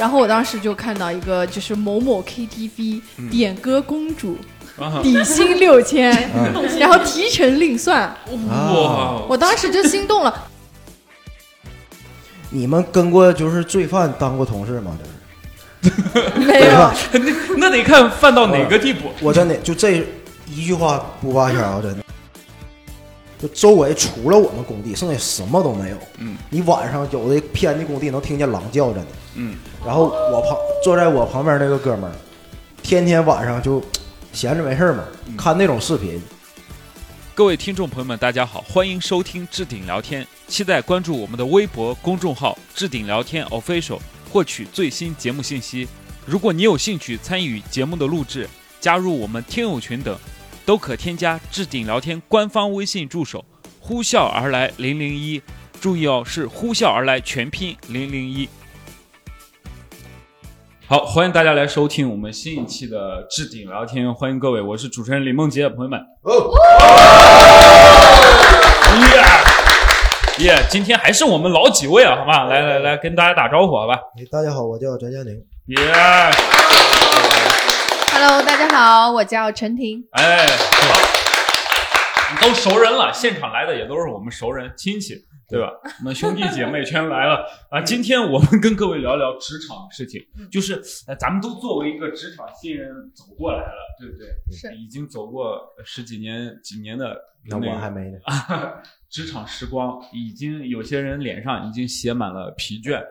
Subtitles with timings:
[0.00, 4.38] 然后我当时就看到一个就是某某 KTV 点歌公主，
[4.78, 6.10] 啊底薪六千，
[6.80, 8.08] 然后提成另算，
[8.48, 10.48] 哇，我当时就心动了。
[12.48, 14.96] 你们跟过就是罪犯当过同事吗？
[15.82, 16.00] 就是
[16.40, 16.90] 没有，
[17.58, 19.10] 那得看犯到哪个地步。
[19.20, 20.02] 我真的就这
[20.46, 22.02] 一句话不扒瞎啊，真的。
[23.40, 25.96] 就周围除了我们工地，剩下什么都没有。
[26.18, 29.06] 嗯，你晚上有的偏的工地能听见狼叫，着呢。
[29.36, 32.14] 嗯，然后我旁坐在我旁边那个哥们儿，
[32.82, 33.82] 天天晚上就
[34.32, 35.04] 闲着没事儿嘛，
[35.38, 36.20] 看那种视频。
[37.34, 43.98] 各位听众朋友们，大家好，欢迎收听置顶聊天，期待关注我们的微博公众号“置顶聊天 official”，
[44.30, 45.88] 获取最新节目信息。
[46.26, 48.46] 如果你有兴趣参与节目的录制，
[48.78, 50.14] 加入我们听友群等，
[50.70, 53.44] 都可添加置顶聊天官方微信助手
[53.82, 55.42] “呼啸而来零零一”，
[55.82, 58.48] 注意哦，是“呼啸而来”全拼零零一。
[60.86, 65.98] 好，欢迎大家来收听我们新一期的置顶聊天，欢迎各位，我是主持人李梦洁，朋友们。
[70.38, 72.44] 耶耶，今天还是我们老几位啊，好吧？
[72.44, 73.94] 来来来，跟大家打招呼，好吧？
[74.16, 75.34] 哎大家好，我叫翟佳宁。
[75.66, 75.76] 耶、
[78.22, 80.06] Hello，大家好，我叫陈婷。
[80.10, 85.14] 哎，好，都熟人了，现场来的也都是我们熟人亲戚，
[85.48, 85.70] 对吧？
[86.00, 87.80] 我们兄弟姐妹全来了啊！
[87.80, 90.20] 今天我们跟各位聊聊职场的事情，
[90.52, 90.74] 就是
[91.06, 94.28] 呃，咱们都作为一个职场新人走过来了，对不对？
[94.54, 97.16] 是已经走过十几年、几年的
[97.48, 98.18] 那个我还没呢。
[99.08, 103.02] 职场时光，已经有些人脸上已经写满了疲倦。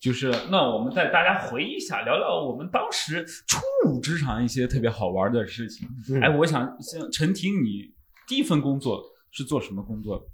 [0.00, 5.88] 就是那我们带大家回忆一下，聊聊我们当时初入职场一些特别好玩的事情。
[6.10, 7.92] 嗯哎，我想像陈婷，你
[8.26, 10.24] 第一份工作是做什么工作的？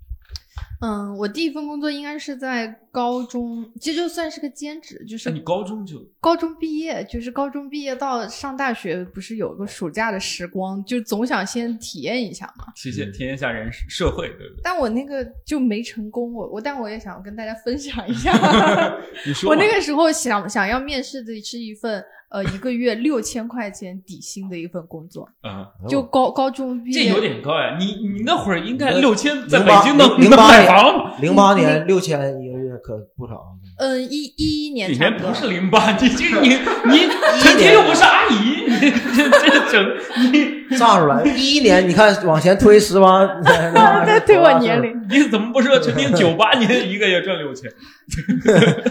[0.80, 12.66] 嗯，我第一份工作应该是在高中，其实就算是个兼职，就是那你高中就高中毕业，就是高中毕业到上大学，不是有个暑假的时光，就总想先体验一下嘛。
[12.76, 14.60] 体验体验一下人社会，对不对？
[14.62, 18.32] 但我那个就没成功，我我但我也想跟大家分享一下，
[19.24, 27.76] 你说吧我那个时候想想要面试的是一份呃一个月六千块钱底薪的一份工作，嗯，就高高中毕业，这有点高呀。
[27.78, 31.12] 你你那会儿应该你六千，在北京能零能买零八房了吗？
[31.20, 32.18] 零八年六千
[32.78, 33.40] 可不少。
[33.78, 36.48] 嗯一一一年里差不是零八，你这你
[36.90, 37.08] 你
[37.40, 41.22] 陈婷又不是阿姨，你这这整你炸出来！
[41.24, 43.26] 一一年，你看往前推十八，
[44.06, 47.70] 再推我年龄，你怎么不说陈婷 九八年一个月挣六千？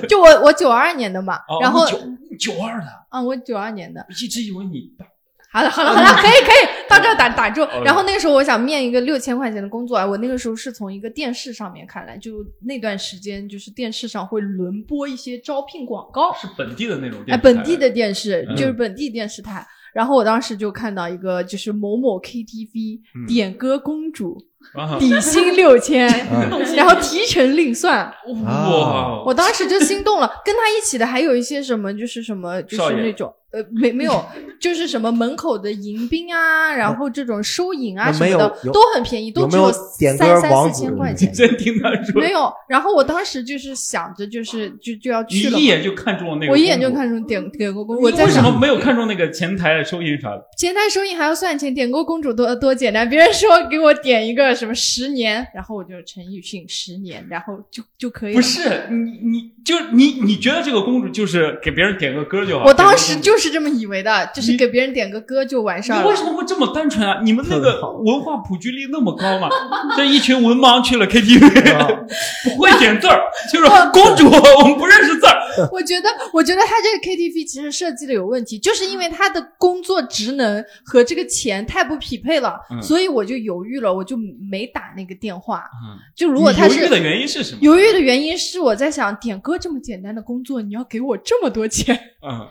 [0.08, 1.92] 就我我九二年的嘛，哦然后你
[2.38, 5.06] 九九二的，啊我九二年的，一直以为你大
[5.54, 7.82] 好了好了 好了，可以可以到这儿打打住哦。
[7.86, 19.66] 然后那个时候我想面一个六千块钱的工作啊，我那个时候是从一个电视上面看来，就那段时间就是电视上会轮播一些招聘广告，是本地的那种哎，电视台本地的电视嗯就是本地电视台。
[19.94, 24.36] 然后我当时就看到一个就是某某 KTV 嗯点歌公主，
[24.74, 28.12] 啊 底薪六千， 嗯然后提成另算。
[28.44, 34.26] 哇，我当时就心动了，跟他一起的还有一些什么，就是什么，就是那种呃，没没有，
[34.60, 41.34] 就是什么门口的迎宾啊，然后这种收银啊什么的都很便宜，都只有三三四千块钱。
[41.34, 46.94] 真听他说，没有，然后我当时就是想着，就是就就要去了嘛，一眼就看中了那个，我一眼就。
[46.94, 48.04] 看中点点歌公主。
[48.04, 50.46] 我在为什么没有看中那个前台的收银啥的？
[50.56, 53.10] 前台收银还要算钱，点歌公主多多简单。
[53.10, 58.36] 别人说给我点一个什么十年，然后我就陈奕迅十年，然后就就可以了。
[58.36, 62.66] 不是你，你就你你觉得这个公主就是给别人点个歌就好？
[62.66, 66.16] 我当时点个就是这么以为的，就是给别人点个歌就完事儿了你为。
[66.16, 67.20] 什么会这么单纯啊？
[67.22, 69.50] 你们那个文化普及率那么高嘛？
[69.98, 71.40] 这一群文盲去了 KTV，
[72.48, 73.20] 不会点字儿，
[73.52, 74.28] 就是公主，
[74.64, 75.34] 我们不认识字儿。
[75.72, 84.16] 我觉得，我觉得他这个 KTV 其实设计的有问题，就是因为他的工作职能和这个钱太不匹配了，嗯所以我就犹豫了，我就
[84.50, 85.58] 没打那个电话。
[85.86, 87.60] 嗯，就如果他是犹豫的原因是什么？
[87.62, 92.00] 犹豫的原因是我在想，点歌这么简单的工作，你要给我这么多钱。
[92.26, 92.48] 嗯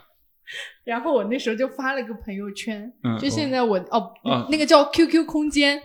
[0.84, 5.80] 然后我那时候就发了个朋友圈，嗯就现在我哦、嗯那个叫 QQ 空间，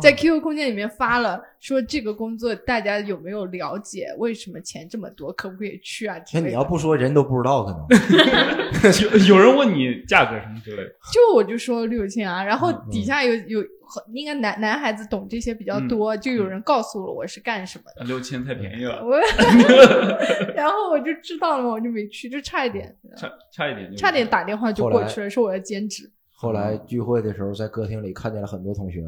[0.00, 4.06] 在 QQ 空间里面发了，说这个工作大家有没有了解？
[4.18, 5.32] 为什么钱这么多？
[5.32, 6.16] 可不可以去啊？
[6.32, 7.86] 那你要不说人都不知道，可能
[9.28, 13.64] 有有人问你价格什么之类的，就我就说六千啊，然后嗯底下有有
[14.12, 19.18] 应该男男孩子懂这些比较多，就有人告诉了我是干什么的，六千太便宜了，我
[20.54, 26.10] 然后我就知道了，我就没去，就差一点，差差一点就差点打电话就过去了，说我要兼职。
[26.38, 29.00] 后来聚会的时候，在歌厅里看见了很多同学，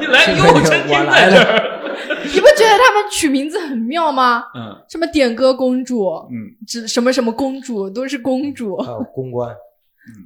[0.00, 4.42] 你 来有陈我婷来了在这儿，你不觉得得他们取名字很妙吗？
[4.56, 8.76] 嗯什么点歌公主，嗯指什么什么公主都是公主。
[8.78, 9.54] 还有公关，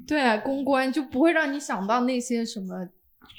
[0.06, 2.88] 对啊，公关就不会让你想到那些什么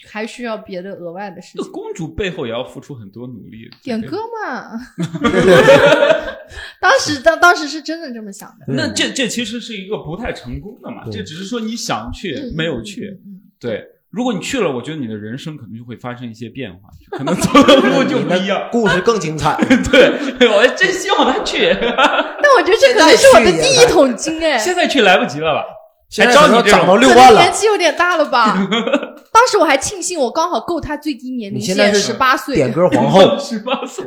[0.10, 1.64] 还需要别的额外的事情。
[1.64, 3.70] 这公主背后也要付出很多努力。
[3.82, 4.72] 点歌嘛，
[6.80, 8.66] 当时当当时是真的这么想的。
[8.68, 13.20] 那这这其实是一个不太成功的嘛，这只是说你想去嗯没有去。
[13.60, 18.70] 对，如果你去了，我觉得你的人生可能就会发生一些变化，可能走的路 就不一样。
[18.72, 19.58] 故事更精彩。
[19.92, 25.64] 对，我真希望他去，但我觉得这可能是我的第一桶金哎，现在去来不及了吧？
[26.10, 28.56] 现在还招你涨到六可万了年，纪有点大了吧？
[29.32, 34.06] 当时我还庆幸我刚好够他最低年龄线十八岁，点歌皇后， 十八岁，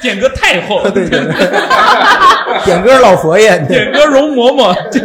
[0.00, 5.00] 点歌太后， 对对对，点歌老佛爷，点歌容嬷嬷，这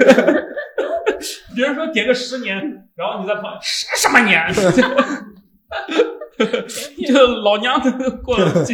[1.55, 2.55] 别人说点个十年，
[2.95, 4.39] 然后你在旁边十什么年？
[7.05, 7.81] 这老娘
[8.23, 8.73] 过了这。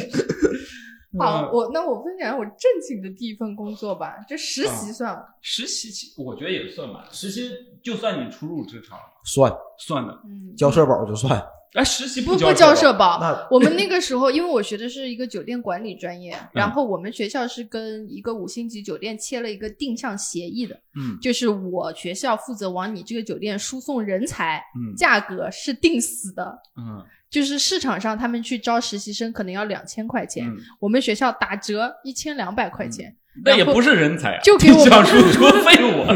[1.19, 5.23] 好，嗯我那我分享我正经的第一份工作吧，这实习算吗？
[5.41, 7.50] 实习期我觉得也算吧，实习
[7.83, 10.13] 就算你初入职场算算的。
[10.25, 11.41] 嗯，交社保就算。
[11.73, 13.19] 哎，实习不不交社保。
[13.19, 26.57] 那 我们那个时候，因为我学的是一个酒店管理专业，嗯然后我们学校是跟一个五星级酒店签了一个定向协议的，嗯就是我学校负责往你这个酒店输送人才，嗯价格是定死的。
[26.77, 27.03] 嗯
[27.35, 36.05] 就是市场上他们去招实习生可能要两千块钱，嗯，我们学校打折一千两百块钱，那也不是人才啊，就给我们定向输出废物。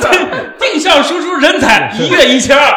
[0.90, 2.76] 定向输出人才一月一千二，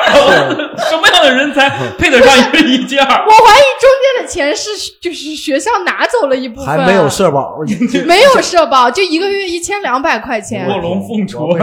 [0.89, 1.67] 什么样的人才
[1.97, 3.25] 配得上一月一千二？
[3.25, 4.69] 我怀疑中间的钱是
[5.01, 7.57] 就是学校拿走了一部分，还没有社保，
[8.05, 11.57] 没有社保，就一个月一千两百块钱，卧龙凤雏？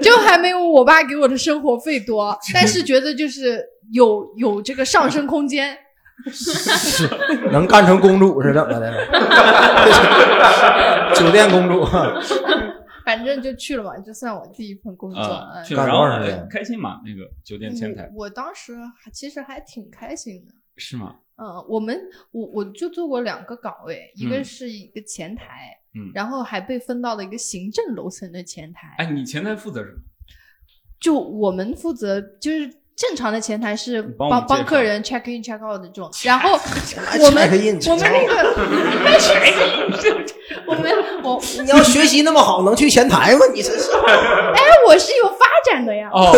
[0.00, 3.60] 就还没有我爸给我的生活费多，但是觉得就是
[3.92, 5.76] 有有这个上升空间。
[6.30, 7.10] 是。
[7.50, 8.94] 能干成公主是怎么的？
[11.14, 11.84] 酒店公主，
[13.04, 15.22] 反正就去了嘛，就算我第一份工作。
[15.64, 17.00] 去了，然后开心嘛？
[17.04, 20.52] 那个酒店前台嗯我当时还其实还挺开心的。
[20.76, 21.16] 是吗？
[21.36, 28.94] 嗯，我们我我就做过两个岗位，一个嗯是一个前台，嗯然后还被分到了一个行政楼层的前台。
[28.98, 29.98] 哎，你前台负责什么？
[31.00, 36.52] 就我们负责就是正常的前台是帮帮客人 check in check out 的这种，然后
[37.20, 38.54] 我们 check in，我们那个
[40.66, 40.90] 我们
[41.22, 43.40] 我 你要学习那么好，能去前台吗？
[43.52, 43.90] 你这是。
[43.92, 46.32] 哎我是有发展的呀，哦，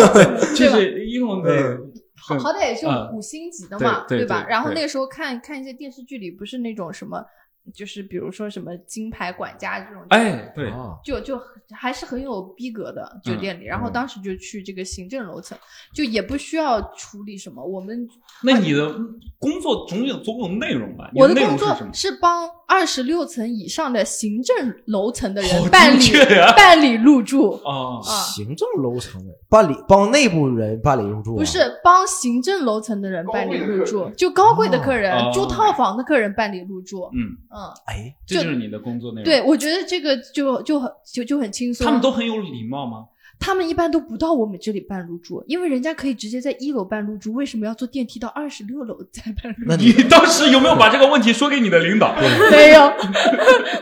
[0.55, 0.75] 就对吧？
[0.77, 1.79] 是因为我们
[2.15, 3.11] 好好歹也是嗯。
[3.13, 4.45] 五星级的嘛，对对吧？
[4.49, 7.23] 然后那个时候看看一些电视剧里，不是那种什么，
[7.73, 11.41] 就是比如说什么金牌管家这种，哎，对，啊就就
[11.71, 13.65] 还是很有逼格的酒店里。
[13.65, 15.57] 然后嗯当时就去这个行政楼层，
[15.93, 18.07] 就也不需要处理什么，我们
[18.43, 18.93] 那你的
[19.39, 21.11] 工作总有总有内容吧？
[21.15, 21.75] 我的工作？
[21.93, 24.55] 是帮二十六层以上的行政
[24.85, 26.03] 楼层的人办理
[26.55, 27.51] 办理入住。
[27.63, 37.03] 哦，啊行政楼层的办理，帮内部人办理入住啊，不是帮行政楼层的人办理入住，就高贵的客人、哦住套房的客人办理入住。
[37.13, 39.23] 嗯，嗯，哎，这就是你的工作内容。
[39.23, 41.85] 对，，我觉得这个就就很就就很轻松。
[41.85, 43.05] 他们都很有礼貌吗？
[43.39, 49.69] 他们一般都不到我们这里办入住，因为人家可以直接在一楼办入住，为什么要坐电梯到二十六楼再办入住？
[49.69, 52.15] 那你你 当时有没有把这个问题说给你的领导？
[52.51, 52.81] 没有，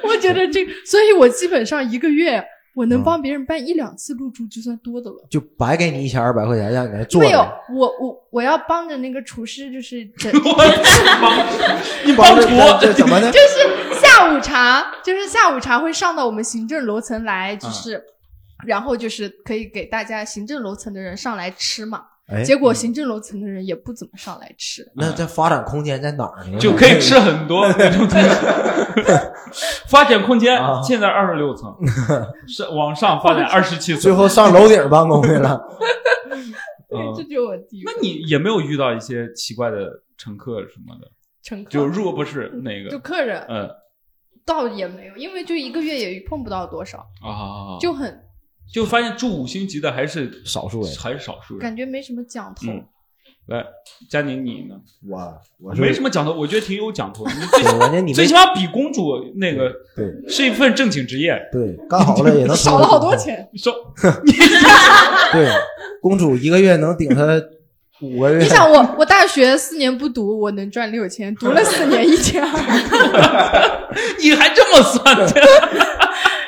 [0.04, 2.44] 我觉得这，所以我基本上一个月
[2.76, 5.26] 我能嗯帮别人办一两次入住就算多的了。
[5.30, 7.40] 就白给你一千二百块钱让你来做没有，，
[7.74, 10.30] 我我我要帮着那个厨师，就是整
[12.06, 12.46] 你 帮 帮着
[12.82, 13.32] 这厨，怎么呢？
[13.32, 18.04] 就是下午茶，就是下午茶会上到我们行政楼层来，就是，
[18.66, 22.04] 然后就是可以给大家行政楼层的人上来吃嘛。
[22.28, 26.58] 哎，结果行政楼层的人也不怎么上来吃，那这发展空间在哪儿呢？
[26.58, 28.30] 就可以吃很多 那种东西。
[29.88, 31.72] 发展空间啊现在二十六层，
[32.48, 34.02] 是往上发展二十七层。
[34.02, 35.62] 最后上楼顶办公去了。
[36.90, 41.08] 对这就是我第一个那你也没有遇到一些奇怪的乘客什么的？
[41.44, 43.70] 乘客，就如果不是那个就，客人嗯
[44.44, 48.20] 倒也没有，因为就一个月也碰不到多少，啊，就很
[48.74, 51.62] 就发现住五星级的还是少数人还是少数人。
[51.62, 52.68] 感觉没什么讲头。
[52.68, 52.84] 嗯，
[53.48, 53.64] 来，
[54.10, 54.76] 佳宁你呢？
[55.08, 57.32] 我我没什么讲头，我觉得挺有讲头的。
[58.02, 61.40] 你最起码比公主那个对是一份正经职业。
[61.52, 63.16] 对干好了也能 少了好多。
[63.16, 63.72] 钱， 少
[65.32, 65.48] 对，
[66.02, 67.42] 公主一个月能顶他
[68.02, 68.44] 五个月。
[68.44, 75.16] 你想我，我大学四年不读，我能赚六千；读了四年一千二，你还这么算？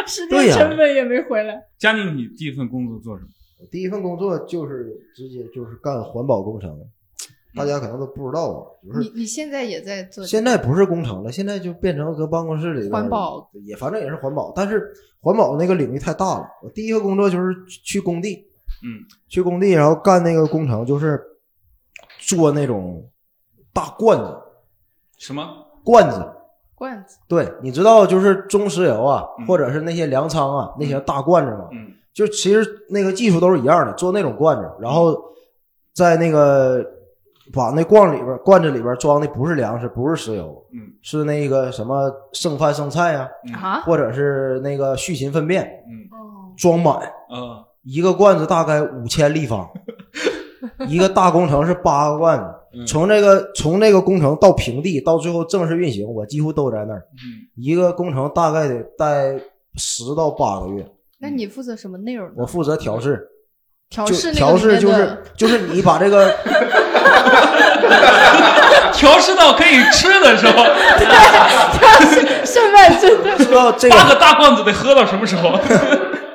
[0.08, 1.62] 时对呀间成本也没回来。
[1.78, 3.30] 佳宁，你第一份工作做什么？
[3.72, 6.80] 第一份工作就是直接就是干环保工程，
[7.56, 16.48] 大家可能都不知道吧，就是你你现在也在做现在不是工程了，现在就变成搁办公室里边环保，也反正也是环保，但是环保那个领域太大了。
[16.62, 18.46] 我第一个工作就是去工地，
[18.84, 21.20] 嗯，去工地，然后干那个工程，就是
[22.20, 23.10] 做那种
[23.74, 24.38] 大罐子，
[25.18, 25.66] 什么？
[25.84, 26.24] 罐子。
[26.78, 27.18] 罐子？
[27.28, 29.48] 对，你知道就是中石油啊，嗯。
[29.48, 31.92] 或者是那些粮仓啊，那些大罐子嘛，嗯。
[32.14, 35.16] 就其实那个技术都是一样的，做那种罐子，然后
[35.94, 36.86] 在那个
[37.54, 40.94] 把那罐里边罐子里边装的不是粮食，不是石油，嗯。
[41.02, 43.54] 是那个什么剩饭剩菜呀、嗯。
[43.56, 43.82] 啊？
[43.82, 46.06] 或者是那个畜禽粪便嗯。
[46.12, 49.66] 哦，装满，啊一个罐子大概五千立方，
[50.90, 52.46] 一个大工程是八个罐子。
[52.78, 57.02] 嗯从这个从这个工程到平地到最后正式运行，我几乎都在那儿。
[57.16, 59.40] 嗯一个工程大概得待
[59.76, 60.86] 十到八个月，
[61.20, 62.34] 那你负责什么内容呢？
[62.38, 63.28] 我负责调试，
[63.90, 66.32] 调试调试就是 就是你把这个
[68.94, 70.64] 调试到可以吃的时候，
[72.44, 73.38] 剩饭剩的。
[73.44, 75.58] 知道这个八个大罐子得喝到什么时候？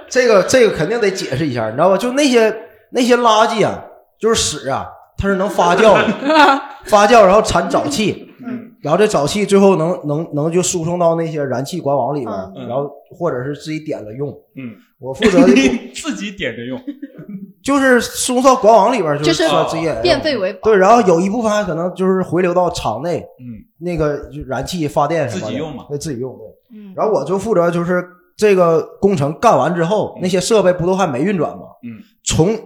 [0.08, 1.96] 这个这个肯定得解释一下，你知道吧？
[1.96, 2.54] 就那些
[2.90, 3.82] 那些垃圾啊，
[4.20, 4.87] 就是屎啊，
[5.23, 6.09] 它是能发酵的，
[6.87, 14.29] 发酵然后产沼气，嗯然后这沼气最后能能能就输送到那些燃气管网里边，嗯然后或者是自己点了用。
[14.57, 15.55] 嗯，我负责的
[15.95, 16.76] 自己点着用。
[17.62, 20.59] 就是输送到管网里边，就是算自己也变废为宝。
[20.64, 26.76] 对，然后有一部分还可能就是回流到厂内，嗯那个就燃气发电什么的自己用嘛对，自己用对。
[26.76, 28.05] 嗯，然后我就负责就是
[28.37, 31.62] 这个工程干完之后，那些设备不都还没运转吗？
[31.85, 32.59] 嗯从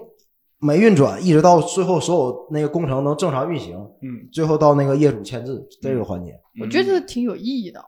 [0.66, 7.86] 没运转一直到最后所有那个工程能正常运行，嗯，最后到那个业主签字这个环节我觉得挺有意义的啊。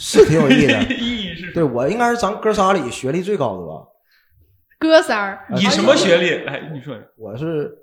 [0.00, 0.82] 是挺有意义的。
[0.94, 3.86] 意义是对我应该是咱哥仨里学历最高的吧？
[4.78, 6.44] 哥仨儿，你什么学历？
[6.44, 7.76] 来，你说，我是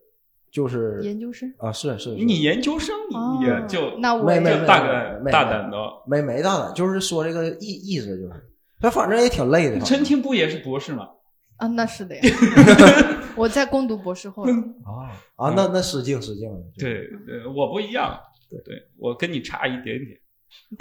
[0.50, 1.54] 就是研究生？
[1.58, 2.96] 啊，是是是你研究生
[3.42, 5.78] 也就那我没没就大胆没大胆的。
[6.08, 8.46] 没没大胆，就是说这个意意思就是，
[8.80, 9.78] 他反正也挺累的。
[9.82, 11.10] 陈婷不也是博士吗？
[11.58, 12.22] 啊，那是的呀。
[13.36, 16.58] 我在攻读博士后，啊啊，那那失敬失敬了。
[16.78, 16.94] 对
[17.26, 18.18] 对，我不一样。
[18.50, 20.18] 对对，我跟你差一点点，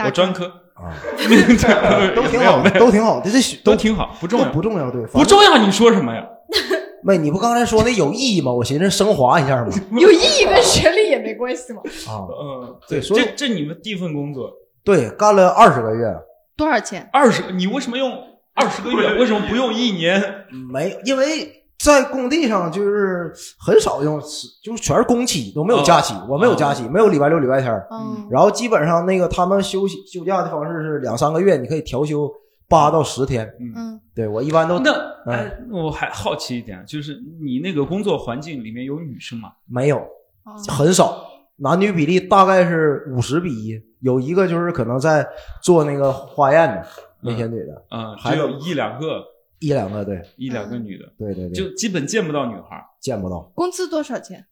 [0.04, 0.93] 我专科，啊，
[2.14, 5.59] 都都挺好的，都挺好这，这是都挺好，不重要，不重要，对，不重要。
[5.59, 6.25] 你说什么呀？
[7.02, 8.52] 妹，你不刚才说那有意义吗？
[8.52, 9.71] 我寻思升华一下嘛。
[9.99, 11.81] 有意义跟学历也没关系嘛。
[12.09, 14.50] 啊，嗯，对所以这这你们第一份工作
[14.85, 16.14] 对，干了二十个月，
[16.57, 17.09] 多少钱？
[17.12, 18.12] 二十，你为什么用
[18.55, 19.15] 二十个月？
[19.15, 20.23] 为什么不用一年？
[20.71, 24.21] 没，因为在工地上就是很少用，
[24.63, 27.73] 就是全是工期，都没有假期，我没有假期，没有礼拜六、礼拜天。
[27.91, 32.33] 嗯，然后基本上那个他们休息休假的方式是两三个月，你可以调休
[32.69, 33.47] 八到十天。
[33.77, 34.93] 嗯，对我一般都那
[35.27, 39.51] 哎，我还好奇一点，就是你那个工作环境里面有女生吗？
[39.67, 45.27] 没有，哦很少，男女比例大概是五十比一，有一个就是可能在
[45.63, 46.87] 做那个化验的
[47.25, 49.25] 那些女的，嗯，还有只有一两个，
[49.59, 52.85] 一两个，对一两个女的，对对对，就基本见不到女孩。
[53.00, 54.47] 见不到，工资多少钱？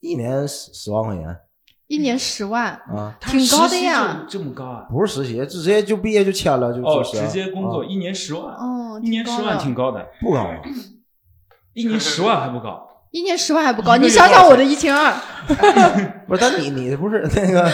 [0.00, 1.36] 一年十十万块钱
[1.86, 4.86] 一年十万，啊，挺高的呀这么高啊？
[4.90, 10.50] 不是实习，直接就毕业就签了，就哦，直接工作啊一年十万，哦，一年十万挺高的，不高，
[11.74, 12.88] 一年十万还不高。
[13.10, 13.96] 一年十万还不高。
[13.96, 15.14] 你想想我的一千二，
[16.26, 17.70] 不是，但你你不是那个，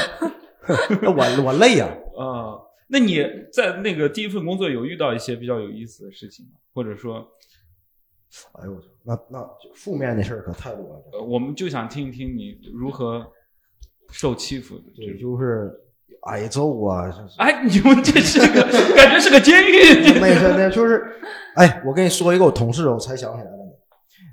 [1.16, 6.52] 我我累呀、啊，那你在那个第一份工作有遇到一些比较有意思的事情吗？
[6.74, 7.26] 或者说，
[8.54, 11.02] 哎呦我操，那那负面的事儿可太多了。
[11.12, 13.24] 呃，我们就想听一听你如何
[14.10, 15.70] 受欺负的这对，就是
[16.22, 18.62] 挨揍啊，哎，你们这是个
[18.96, 20.18] 感觉是个监狱。
[20.20, 21.02] 没真的就是，
[21.54, 23.58] 哎，我跟你说一个我同事，我才想起来了。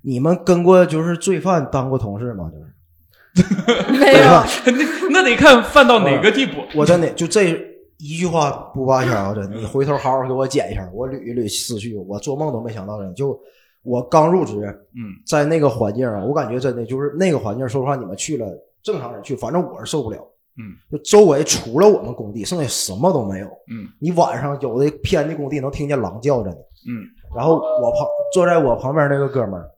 [0.04, 2.52] 你们跟过就是罪犯当过同事吗？
[2.52, 4.44] 就是没有，
[5.12, 6.64] 那那得看犯到哪个地步。
[6.74, 13.12] 我真的就这一句话不扒瞎的，你回头好好给我剪一下，我捋一捋思绪，我做梦都没想到的。
[13.14, 13.40] 就
[13.84, 14.56] 我刚入职，
[14.96, 18.48] 嗯在那个环境啊，我感觉真的就是那个环境，说实话，你们去了，
[18.84, 20.18] 正常人去，反正我是受不了。
[20.60, 23.48] 嗯，就周围除了我们工地，剩下什么都没有。
[23.72, 26.58] 嗯你晚上有的偏的工地能听见狼叫，真的。
[26.88, 29.70] 嗯，然后我旁坐在我旁边那个哥们儿，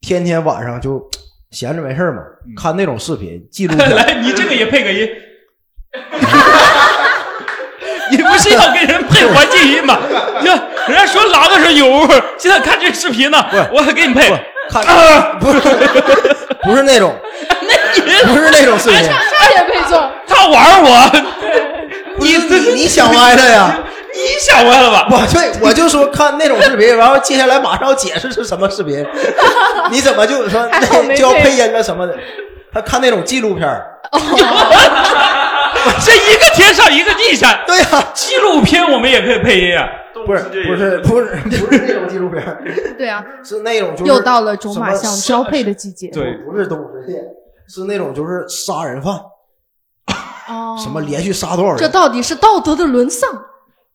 [0.00, 1.00] 天天晚上就
[1.50, 3.90] 闲着没事儿嘛，嗯看那种视频记录片。
[3.94, 5.08] 来，你这个也配个音。
[8.36, 9.98] 你不是要给人配环境音吗？
[10.44, 10.50] 就
[10.92, 14.32] 人家说狼的时候有味儿，现在看这视频呢，我还给你配。
[14.68, 15.60] 看啊不是
[16.64, 17.14] 不是那种，
[18.26, 19.08] 不是那种 视频。
[20.26, 21.10] 他玩我，
[22.18, 23.78] 你你你想歪了呀！
[24.12, 25.06] 你想歪了吧？
[25.08, 29.06] 我对我就说看那种视频，然后接下来马上要解释是什么视频，
[29.92, 30.68] 你怎么就说
[31.14, 32.16] 就要配配音了什么的？
[32.74, 33.86] 他看那种纪录片儿
[36.04, 39.88] 这一个天上一个地下，对呀、纪录片我们也可以配音啊。
[40.26, 42.42] 不是不是不是不是 那种纪录片，
[42.98, 46.08] 对啊，是那种就是又到了种马什么象交配的季节。
[46.08, 46.32] 对。
[46.38, 47.22] 不是动物世界，
[47.68, 49.14] 是那种就是杀人犯，
[50.48, 53.30] 哦，什么连续杀多少人，这到底是道德的沦丧？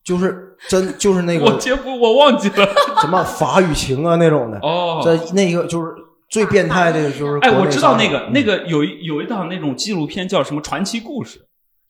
[0.04, 2.68] 就是真就是那个我节目我忘记了。
[3.00, 5.92] 什么法与情啊那种的，哦，这那个就是
[6.30, 11.40] 最变态的就是哎，我知道那个那个有一有一档那种纪录片叫什么传奇故事，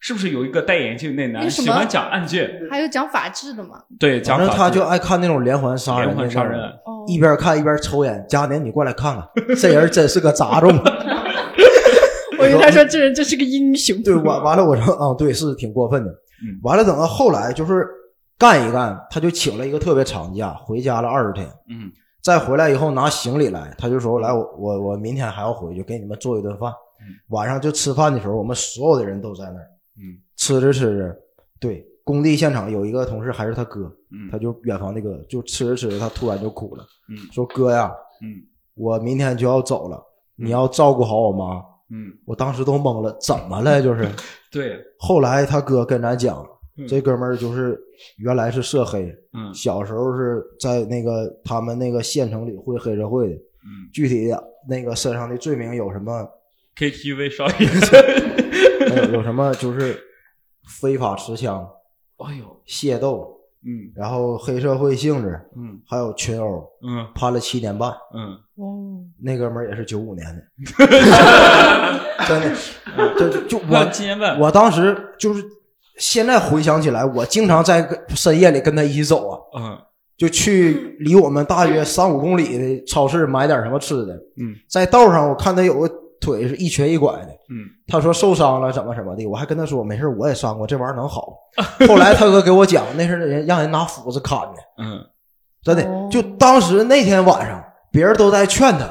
[0.03, 2.51] 是不是有一个戴眼镜那男喜欢讲案件？
[2.69, 3.81] 还有讲法制的嘛？
[4.01, 6.61] 对，讲反正他就爱看那种连环杀人连的那种，环杀人。
[6.85, 8.27] 哦，一边看一边抽烟。
[8.29, 10.71] 佳年，你过来看看，这人真是个杂种。
[12.37, 14.03] 我以为他说这人真是个英雄。
[14.03, 16.11] 对，完完了，我说啊，对，是挺过分的。
[16.11, 17.87] 嗯完了，等到后来就是
[18.37, 21.47] 干一干，他就请了一个特别长假，回家了二十天。
[21.71, 21.89] 嗯
[22.21, 26.73] 再回来以后拿行李来，他就说：“来，我我我明天还要回去给你们做一顿饭。
[27.01, 29.67] 嗯晚上就吃饭的时候，我们所有的人都在那儿
[29.99, 31.17] 嗯吃着吃着，
[31.61, 38.43] 对，工地现场有一个同事还是他哥，嗯他就远房那哥，就吃着吃着，他突然就哭了，嗯说：“哥呀，嗯
[38.75, 40.03] 我明天就要走了，
[40.37, 41.63] 你要照顾好我妈。”
[41.95, 43.83] 嗯，我当时都懵了，怎么了？
[43.83, 44.09] 就是
[44.51, 46.43] 对，后来他哥跟咱讲，
[46.79, 47.79] 嗯这哥们儿就是
[48.17, 56.27] 原来是涉黑，嗯小时候是在那个他们那个县城里混黑社会的，嗯具体的那个身上的罪名有什么
[56.79, 57.69] ？，KTV 少爷。
[58.89, 59.99] 还有有什么就是
[60.81, 61.67] 非法持枪、
[62.19, 67.91] 哎呦，械斗，嗯然后黑社会性质，嗯还有群殴，嗯判了七年半。
[68.15, 70.43] 嗯，哦，那哥们儿也是九五年的，
[72.27, 75.43] 真的，就就我我今年问，我当时就是
[75.99, 79.79] 现在回想起来，我经常在跟深夜里跟他一起走啊，嗯
[80.17, 84.15] 就去离我们大约三五公里的超市买点什么吃的。
[84.37, 85.89] 嗯在道上我看他有个
[86.23, 91.35] 腿是一瘸一拐的，嗯他说受伤了怎么怎么的，我还跟他说没事，我也伤过，这玩意儿能好。
[91.87, 95.01] 后来他哥给我讲，那是人让人拿斧子砍的，嗯
[95.63, 96.09] 真的哦。
[96.11, 98.87] 就当时那天晚上，别人都在劝他，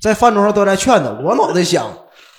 [0.00, 1.86] 在饭桌上都在劝他，我脑袋想。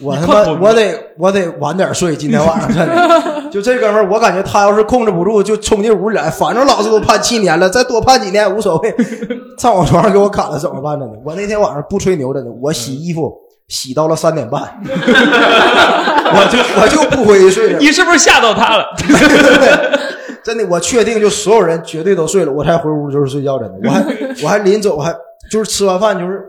[0.02, 8.94] 我他妈我得我得晚点睡，今天晚上真的， 就这哥们儿，我感觉他要是控制不住，就冲进屋里来，反正老子都判七年了，再多判几年无所谓。
[9.58, 11.00] 上我床上给我砍了怎么办？
[11.00, 13.34] 真的，我那天晚上不吹牛，真的，我洗衣服
[13.68, 17.80] 洗到了三点半， 我就我就不回去睡了。
[17.80, 18.86] 你是不是吓到他了？
[20.44, 23.58] 真的，我确定就所有人绝对都睡了，我才回屋就是睡觉。
[23.58, 24.06] 真的，我还
[24.44, 25.12] 我还临走，我还
[25.50, 26.44] 就是吃完饭，就是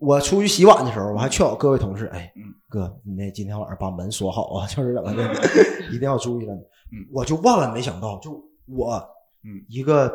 [0.00, 2.32] 我出去洗碗的时候，我还劝我各位同事，哎，
[2.68, 5.22] 哥，你那今天晚上把门锁好啊，就是怎么的，
[5.92, 6.52] 一定要注意了。
[6.54, 8.32] 嗯我就万万没想到，就
[8.76, 8.94] 我，
[9.44, 10.12] 嗯一个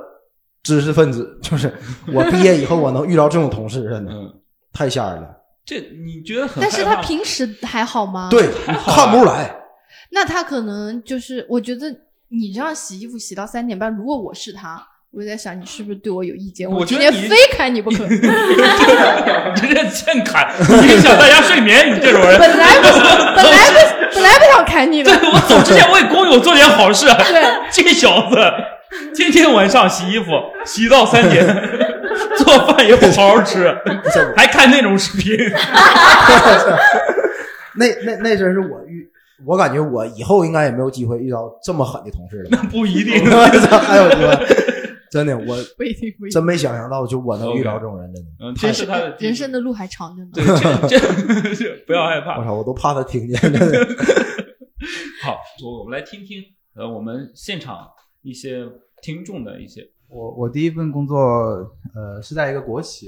[0.61, 1.73] 知识分子，就是
[2.13, 4.31] 我毕业以后我能遇到这种同事，真的嗯，
[4.73, 5.29] 太吓人了。
[5.67, 8.47] 这你觉得很但是他平时还好吗？，对，
[8.86, 9.53] 看不出来。
[10.12, 11.93] 那他可能就是，我觉得
[12.30, 16.65] 你这样洗衣服洗到三点半，如果我是他，我就在想你是不是对我有意见？
[16.65, 18.08] 今天我觉得非砍你不可。
[18.08, 18.15] 你
[19.73, 20.47] 这欠砍，
[20.88, 22.39] 影响大家睡眠，你这种人。
[22.39, 22.99] 本来不是，
[23.36, 27.06] 本来不 本来不想砍你的对，我走之前为工友做点好事。
[27.08, 28.38] 对，这小子
[29.13, 30.32] 天天晚上洗衣服，
[30.65, 31.45] 洗到三点，
[32.38, 33.67] 做饭也不好好吃，
[34.36, 35.36] 还看那种视频。
[37.75, 39.08] 那那那真是我遇，
[39.45, 42.49] 我感觉我以后应该也没有机会遇到这么狠的同事了。
[42.51, 43.23] 那不一定。
[43.25, 44.36] 还有说，
[45.12, 45.56] 真的，我。
[46.32, 48.30] 真没想象到，就我能遇到这种人，真的。
[48.39, 50.30] 嗯，这是他的人生的路还长着呢。
[50.34, 50.43] 对，
[50.89, 52.43] 这这这不要害怕我。
[52.43, 53.88] 操，我都怕他听见，真的。
[55.23, 56.41] 好，我我们来听听
[56.75, 57.88] 呃我们现场
[58.21, 58.65] 一些
[59.01, 61.17] 听众的一些我我第一份工作，
[61.93, 63.07] 呃，是在一个国企，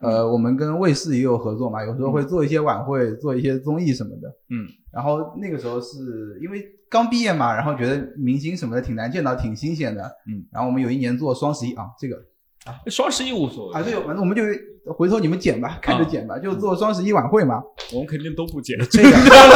[0.00, 4.28] 呃，我们跟卫视也有合作嘛，有时候会做一些晚会，做一些综艺什么的。
[4.50, 10.02] 嗯，然后那个时候是因为刚毕业嘛，然后觉得明星什么的挺难见到，挺新鲜的。
[10.26, 12.16] 嗯，然后我们有一年做双十一啊，这个
[12.86, 14.42] 双十一无所谓啊，对，反正我们就
[14.92, 17.62] 回头你们剪吧，看着剪吧，就做双十一晚会嘛。
[17.92, 18.78] 我们肯定都不剪。
[18.90, 19.12] 这点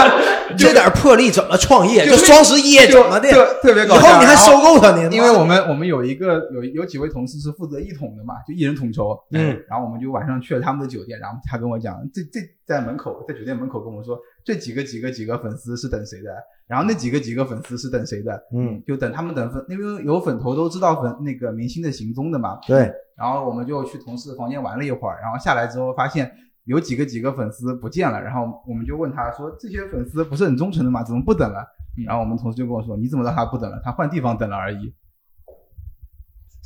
[0.59, 2.07] 这点魄力怎么创业？
[2.07, 3.31] 就双十一怎么的？
[3.31, 4.01] 特特别以搞笑。
[4.01, 5.09] 然后后你还收购他呢？
[5.13, 9.17] 因为我们我们有一个有有几位同事是负责一统的嘛，就一人统筹。
[9.33, 16.31] 嗯，然后我们就晚上去了他们的酒店，然后他跟我讲，这这在门口，在酒店门口跟我说，这几个几个几个粉丝是等谁的，
[16.69, 22.57] 然后那几个几个粉丝是等谁的，嗯，就等他们等粉，因为有粉头都知道粉那个明星的行踪的嘛。
[22.65, 26.31] 对，然后我们就去同事房间玩了一会儿，然后下来之后发现
[26.63, 31.03] 有几个几个粉丝不见了，然后我们就问他说，这些粉丝不是很忠诚的吗？
[31.03, 31.61] 怎么不等了？
[31.99, 33.81] 嗯然后我们同事就跟我说，你怎么知道他不等了？
[33.83, 34.95] 他换地方等了而已。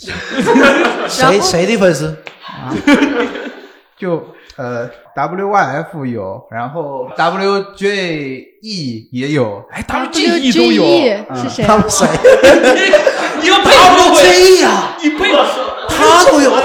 [1.08, 2.16] 谁谁的粉丝？
[4.00, 4.24] 就
[4.56, 10.82] 呃 WYF 有，然后 WJE 也有，哎，他们这一都有
[11.34, 11.66] 是谁啊？
[11.68, 12.08] 他们谁？
[13.42, 15.30] 你要配合我，这呀，你配
[15.88, 16.50] 他都有。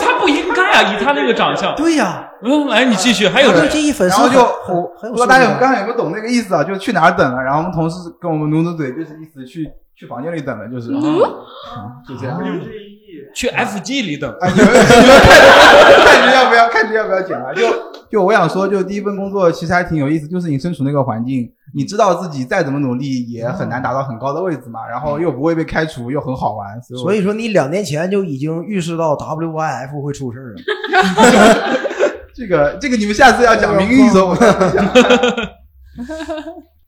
[0.00, 1.72] 他不应该啊，以他那个长相。
[1.76, 4.40] 对呀，嗯，来，你继续，还有这人这一粉丝然后就
[4.74, 6.64] 我不知道大家有刚才有没有懂那个意思啊？
[6.64, 11.00] 就去哪儿等了，然后我们同事跟我们努努嘴，就是意思去去房间里等了，就是，嗯
[12.06, 12.36] 就这样。
[13.34, 14.30] 去 FG 里等。
[14.40, 17.54] 啊，你们你们看看你要不要，看你要不要剪了。
[17.54, 17.62] 就
[18.10, 30.60] 就我想说，就第一份工作其实还挺有意思，就是你身处那个环境，你知道自己再怎么努力也很难达到很高的位置嘛，然后又不会被开除，又很好玩，所以所以说你两年前就已经预示到 WYF 会出事儿了。
[32.34, 34.86] 这个这个你们下次要讲明义的时候我再分享。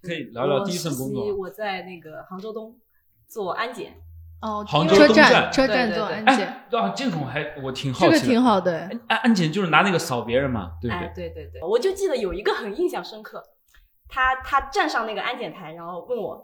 [0.03, 1.35] 可以聊聊第一份工作。
[1.37, 2.75] 我在那个杭州东
[3.27, 3.93] 做安检，
[4.41, 8.19] 哦，杭州车东站站车站做安检，哎，啊，这种还我挺好这个。
[8.21, 8.89] 挺好的。
[9.09, 11.29] 安安检就是拿那个扫别人嘛，对不哎，对？
[11.31, 13.43] 对对对，我就记得有一个很印象深刻，
[14.09, 16.41] 他他站上那个安检台，然后问我：“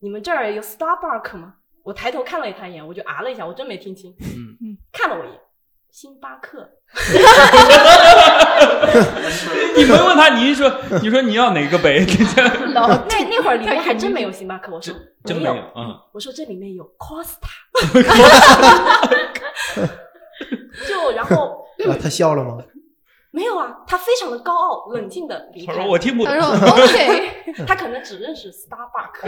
[0.00, 5.40] 你们这儿有 Starbucks 吗？”我抬头看了他一眼，我就啊了一下，我真没听清，嗯嗯，看了我一眼，
[5.92, 6.66] 星巴克，
[9.76, 12.06] 你没问他，你一说 你说你要哪个杯？
[12.72, 17.46] 老那那会儿里面还真没有星巴克，我说没真没有，嗯，我说这里面有 Costa，
[20.88, 22.56] 就然后啊他笑了吗？
[23.30, 25.90] 没有啊，他非常的高傲，冷静的离开他说。
[25.90, 26.40] 我听不懂他。
[26.58, 29.26] 说 OK，他可能只认识 Starbucks。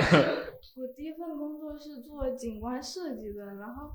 [0.76, 3.90] 我第一份工作是做景观设计的，然后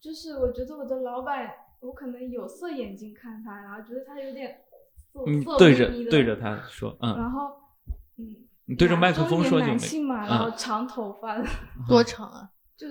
[0.00, 1.48] 就是我觉得我的老板，
[1.84, 4.60] 我可能有色眼镜看他，然后觉得他有点
[5.12, 7.50] 色色你对着眯眯的对着他说，嗯，然后
[8.18, 9.78] 嗯，你对着麦克风说就中年男。
[9.78, 11.36] 性嘛，嗯然后长头发，
[11.88, 12.48] 多长啊？
[12.76, 12.86] 就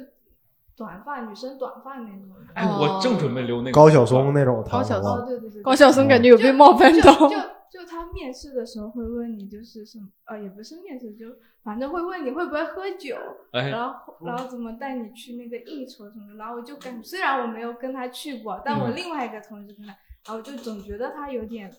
[0.76, 2.30] 短发，女生短发那种。
[2.54, 7.14] 哎，我正准备留那个高晓松那种长高晓松对对对，高晓松感觉有被冒犯到。
[7.28, 7.36] 就
[7.74, 11.26] 就就他面试的时候会问你，就是什么呃，也不是面试，就
[11.64, 13.18] 反正会问你会不会喝酒，
[13.52, 21.74] 哎，然后然后怎么带你去那个应酬什么的，然后我就感虽然我没有跟他去过，但我嗯另外一个同事跟他，然后我就总觉得他有点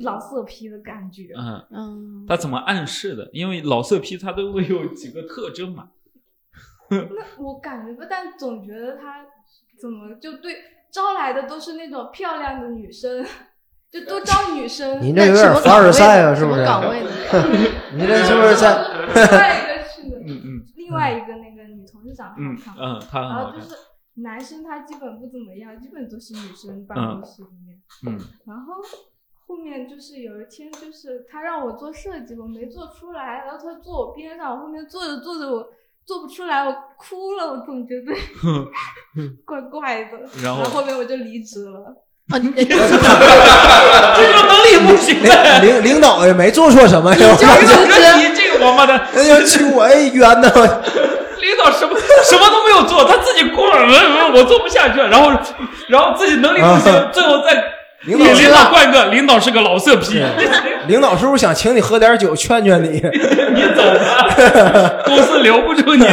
[0.00, 1.34] 老色批的感觉。
[1.36, 3.28] 嗯，嗯，他怎么暗示的？
[3.34, 5.90] 因为老色批他都会有几个特征嘛。
[6.88, 9.26] 那我感觉不，但总觉得他
[9.78, 10.56] 怎么就对
[10.90, 13.24] 招来的都是那种漂亮的女生，
[13.92, 15.02] 就都招女生。
[15.02, 16.66] 您这有点凡尔赛啊，是不是什么？
[16.66, 17.10] 岗位的？
[17.94, 18.72] 您这是不是在？
[19.12, 22.72] 另外一个是嗯嗯另外一个那个女同事长得嗯好
[23.10, 23.22] 看。
[23.22, 23.28] 嗯。
[23.28, 23.74] 然后就是
[24.14, 27.78] 男生他基本不怎么样，基本都是女生办公室里面。
[28.06, 28.74] 嗯然后
[29.46, 35.68] 后面就是有一天，就是他让我做设计，我没做出来，然后他坐我边上，我后面做着做着我
[36.06, 38.12] 做不出来，我哭了，我总觉得
[39.44, 40.18] 怪怪的。
[40.42, 41.94] 然后后面我就离职了。
[42.28, 42.48] 啊，你
[44.16, 45.60] 这个能力不行的。
[45.60, 47.52] 领领导也没做错什么呀， 这个
[48.18, 50.50] 你这个王八蛋，哎呀去我哎冤呐！
[51.42, 53.84] 领导什么什么都没有做，他自己过了，
[54.34, 55.32] 我做不下去了，然后
[55.88, 57.64] 然后自己能力不行，最后再
[58.02, 60.22] 领导给领导灌个领导是个老色批，
[60.86, 62.90] 领导是不是想请你喝点酒，劝劝你？
[63.54, 66.06] 你走吧，公司留不住你。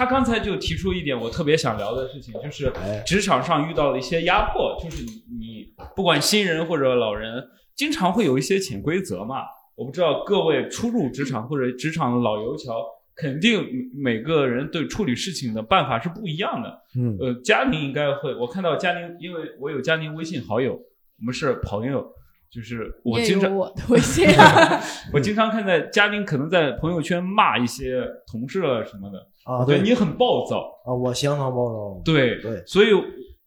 [0.00, 9.42] 他刚才就提出一点我特别想聊的事情，就是哎职场上遇到的一些压迫，就是你你不管新人或者老人，经常会有一些潜规则嘛。
[9.76, 12.76] 我不知道各位初入职场或者职场的老油条，
[13.14, 13.62] 肯定
[13.94, 16.78] 每个人对处理事情的办法是不一样的。
[16.98, 22.10] 嗯，呃，佳宁应该会，我看到佳宁，因为我有佳宁微信好友，我们是朋友，
[22.50, 24.80] 就是我经常我的微信啊。
[25.12, 32.02] 我经常看在嘉宁可能在朋友圈骂一些同事啊什么的，啊，对对你很暴躁，啊，我相当暴躁。
[32.04, 32.88] 对对，所以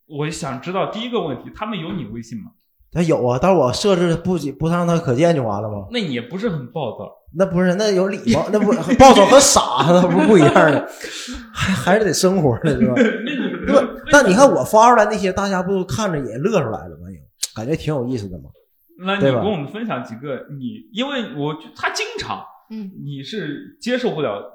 [0.07, 2.51] 我想知道第一个问题，他们有你微信吗？
[2.91, 5.87] 他有啊，但是我设置不不让他可见就完了吗？
[5.91, 10.87] 那你也不是很暴躁，那不是，那有礼貌， 那不暴躁和傻那不 不一样的，
[11.53, 12.93] 还还是得生活的是吧？
[12.95, 17.09] 那你不，但你看我发出来那些，大家不都看着也乐出来了吗？
[17.11, 17.17] 也
[17.55, 18.45] 感觉挺有意思的嘛。
[19.05, 24.53] 那你对吧跟我们分享几个你，因为我他经常，嗯，你是接受不了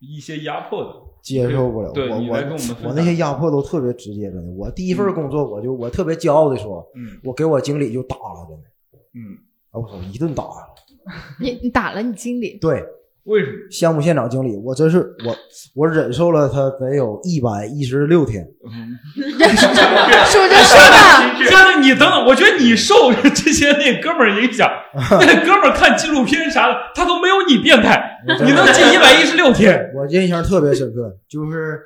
[0.00, 0.90] 一些压迫的，
[1.22, 4.52] 接受不了，对我我我那些压迫都特别直接，真的。
[4.52, 7.18] 我第一份工作，我就我特别骄傲的说，嗯。
[7.24, 8.64] 我给我经理就打了，真的，
[9.14, 9.38] 嗯，
[9.70, 10.44] 啊我操，一顿打。
[11.40, 12.84] 你你打了你经理，对，
[13.26, 13.52] 为什么？
[13.70, 15.36] 项目现场经理，我真是我
[15.74, 18.46] 我忍受了他得有一百一十六天。
[18.64, 31.80] 嗯， 说着说着，佳宁，你等等，我觉得你受这些那哥们儿影响， 那哥们儿看纪录片啥的，他都没有你变态，你能记一百一十六天，我印象特别深刻，就是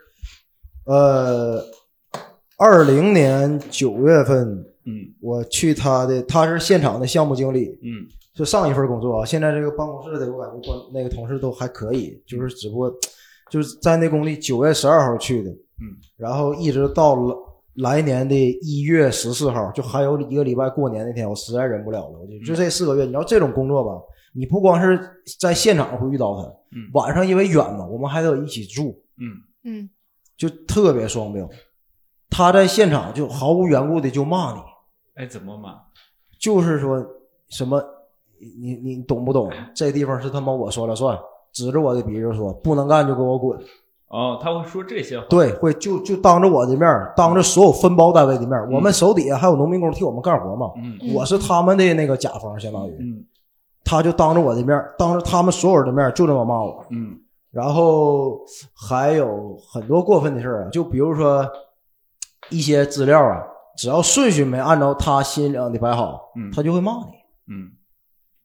[0.86, 1.64] 呃
[2.58, 4.46] 二零年九月份，
[4.84, 9.24] 嗯我去他的，他是现场的项目经理，嗯是上一份工作啊。
[9.24, 12.92] 现在这个办公室的，我感觉关那个同事都还可以，就是只不过
[13.50, 17.36] 就是在那工地九月十二号去的，嗯，然后一直到了
[17.74, 23.92] 来年的一月十四号，就还有一个礼拜过年那天，我实在忍不了了，我就就这四个月，你知道这种工作吧，
[24.34, 25.00] 你不光是
[25.38, 26.42] 在现场会遇到他，
[26.76, 29.26] 嗯晚上因为远嘛，我们还得一起住，嗯
[29.64, 29.90] 嗯，
[30.36, 31.48] 就特别双标。
[32.28, 34.60] 他在现场就毫无缘故的就骂你，
[35.14, 35.74] 哎，怎么骂？
[36.38, 37.04] 就是说
[37.48, 37.82] 什么，
[38.40, 39.50] 你你你懂不懂？
[39.74, 41.18] 这地方是他妈我说了算，
[41.52, 43.58] 指着我的鼻子说不能干就给我滚。
[44.08, 45.26] 哦，他会说这些话。
[45.30, 50.70] 对，会就就当着我的面儿，当着所有分包单位的面儿，我们手底下还有农民工替我们干活嘛，
[51.14, 53.24] 我是他们的那个甲方，相当于，嗯
[53.84, 56.84] 他就当着我的面儿，当着他们所有人的面儿就这么骂我。
[56.90, 57.18] 嗯
[57.52, 58.38] 然后
[58.74, 61.44] 还有很多过分的事儿啊，就比如说
[62.48, 63.42] 一些资料啊，
[63.76, 67.12] 只要顺序没按照他心里的摆好，嗯他就会骂你。
[67.48, 67.70] 嗯，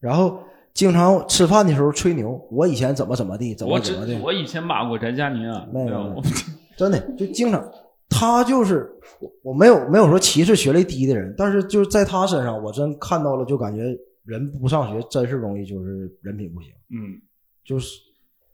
[0.06, 0.40] 然后
[0.72, 6.22] 经常吃饭的时候吹牛，我以前怎么怎么地，怎么怎么的，我以前骂过翟佳宁啊，没有
[6.78, 7.72] 真的就经常。
[8.08, 8.88] 他就是
[9.20, 13.84] 我，我没有没有说歧视学历低的人，但是就是在他身上，我真看到了，就感觉
[14.24, 16.72] 人不上学真是容易就是人品不行。
[16.92, 17.20] 嗯
[17.64, 18.00] 就是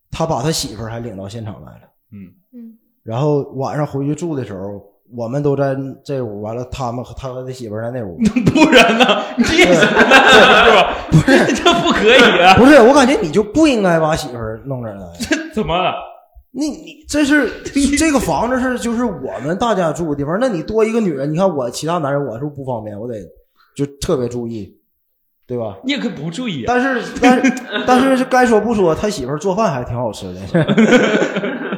[0.10, 1.82] 他把他媳妇儿还领到现场来了。
[2.14, 8.17] 嗯嗯然后晚上回去住的时候，我们都在这屋，完了他们和他和他媳妇在那屋。
[8.54, 9.06] 不然呢？
[9.38, 10.95] 你也是 是吧？
[11.10, 12.56] 不是，这不可以啊！
[12.60, 15.06] 不是，我感觉你就不应该把媳妇弄这来。
[15.19, 15.54] 这。
[15.54, 15.93] 怎么了？
[16.54, 17.50] 你你这是
[17.97, 23.15] 这个房子是就是我们大家住的地方，那你多一个女人，你看我其他男人我是不是不方便，我得
[23.76, 24.78] 就特别注意，
[25.47, 25.78] 对吧？
[25.84, 26.67] 你也可以不注意啊。
[26.67, 27.54] 但是但是
[27.88, 30.41] 但是是该说不说，他媳妇做饭还挺好吃的，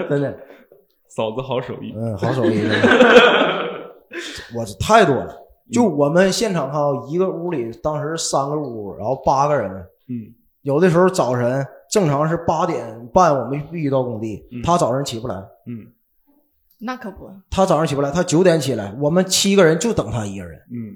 [0.09, 0.35] 真的。
[1.15, 1.93] 嫂子好手艺。
[1.95, 2.63] 嗯，好手艺，
[4.55, 5.35] 我这太多了。
[5.71, 9.71] 就我们现场看到一个屋里，当时三个屋，然后八个人。
[10.09, 14.61] 嗯有的时候早晨正常是八点半，我们必须到工地嗯。
[14.61, 15.35] 他早上起不来，
[15.67, 15.85] 嗯
[16.79, 20.57] 那可不，他早上起不来，他九点起来，我们七个人就等他一个人。
[20.71, 20.95] 嗯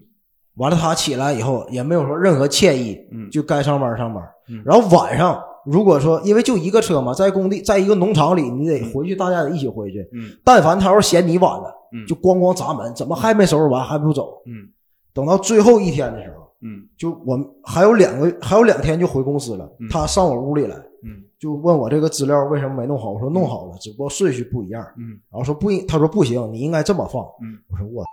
[0.56, 4.63] 完了，他起来以后也没有说任何歉意，嗯就该上班上班嗯。
[4.65, 10.08] 然后晚上如果说因为就一个车嘛，在工地，在一个农场里，你得回去，大家得一起回去。
[10.13, 14.41] 嗯但凡他要是嫌你晚了，嗯就咣咣砸门，怎么还没收拾完还不走？
[14.45, 14.69] 嗯
[15.13, 19.88] 等到最后一天的时候，嗯就我们还有两个，还有两天就回公司了嗯。
[19.89, 23.12] 他上我屋里来，嗯就问我这个资料为什么没弄好。
[23.12, 24.82] 我说弄好了，只不过顺序不一样。
[24.97, 27.23] 嗯然后说不应，他说不行，你应该这么放。
[27.41, 28.03] 嗯我说我，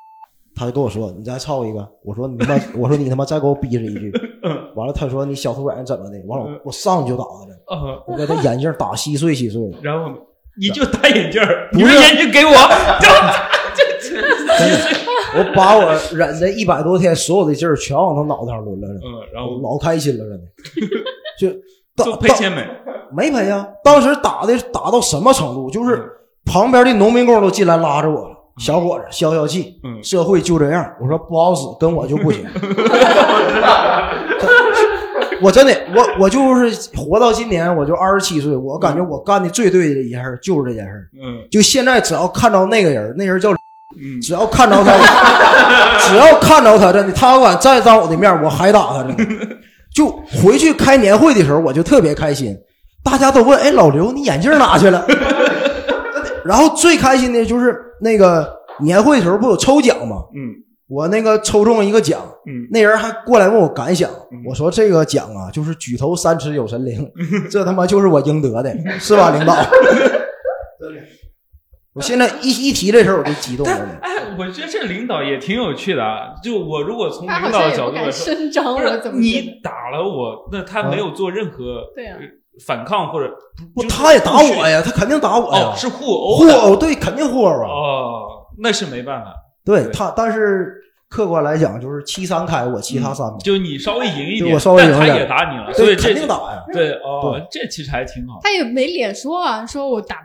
[0.55, 1.87] 他就跟我说你再操一个。
[2.03, 4.13] 我说你他妈，我说你他妈再给我逼着一句。
[4.75, 6.21] 完了，他说你小兔崽子怎么的？
[6.27, 9.79] 完了，我我上去就打他了，哦，我给他眼镜打稀碎稀碎的。
[9.83, 10.11] 然后
[10.61, 11.41] 你就戴眼镜，
[11.73, 12.53] 你把眼镜给我。
[13.75, 14.79] 真的，
[15.37, 20.45] 我把我忍这一百多天所有的劲儿全往他脑袋上抡了，嗯，然后我老开心了，真的。
[21.41, 21.49] 就
[22.05, 22.65] 就当赔钱没？
[23.17, 23.67] 没赔啊？
[23.83, 25.71] 当时打的打到什么程度？
[25.71, 26.09] 就是
[26.45, 30.89] 旁边的农民工都进来拉着我了，小伙子消消气，嗯社会就这样。
[31.01, 32.45] 我说不好使，跟我就不行。
[35.43, 41.09] 我真的，我我就是活到今年，我就二十七岁，我感觉我干的最对的一件事就是这件事。
[41.23, 44.93] 嗯就现在，只要看到那个人，那人叫，嗯只要看着他，
[46.09, 49.15] 只要看着 他，真的，他要敢再当我的面，我还打他，呢。
[49.95, 50.09] 就
[50.43, 52.57] 回去开年会的时候，我就特别开心，
[53.05, 55.05] 大家都问：“哎，老刘，你眼镜哪去了？
[56.45, 60.25] ”然后最开心的就是那个年会的时候不有抽奖吗？
[60.35, 67.11] 嗯我那个抽中一个奖，嗯那人还过来问我感想嗯，我说这个奖啊，就是举头三尺有神灵，
[67.51, 69.55] 这他妈就是我应得的， 是吧，领导？
[71.95, 73.99] 我现在一一提这事儿我就激动了。
[74.03, 76.35] 哎，我觉得这领导也挺有趣的啊。
[76.43, 82.19] 就我如果从领导的像也不敢角度来说，声张，不我怎么你打了我，那他没有做任何对啊
[82.65, 83.33] 反抗或者
[83.75, 85.73] 不，他也打我呀，他肯定打我呀。
[85.73, 87.69] 哦，，是互殴互殴，对，肯定互殴啊。
[87.69, 88.23] 哦，
[88.59, 89.93] 那是没办法，对对。
[89.93, 90.75] 他，但是
[91.09, 96.65] 客观来讲，就是七三开我，其他三嘛，就你稍微赢一点，我稍微赢但他点也打你了，所以对，肯定打呀。
[96.73, 98.39] 对哦，这其实还挺好。
[98.43, 100.17] 他也没脸说啊，说我打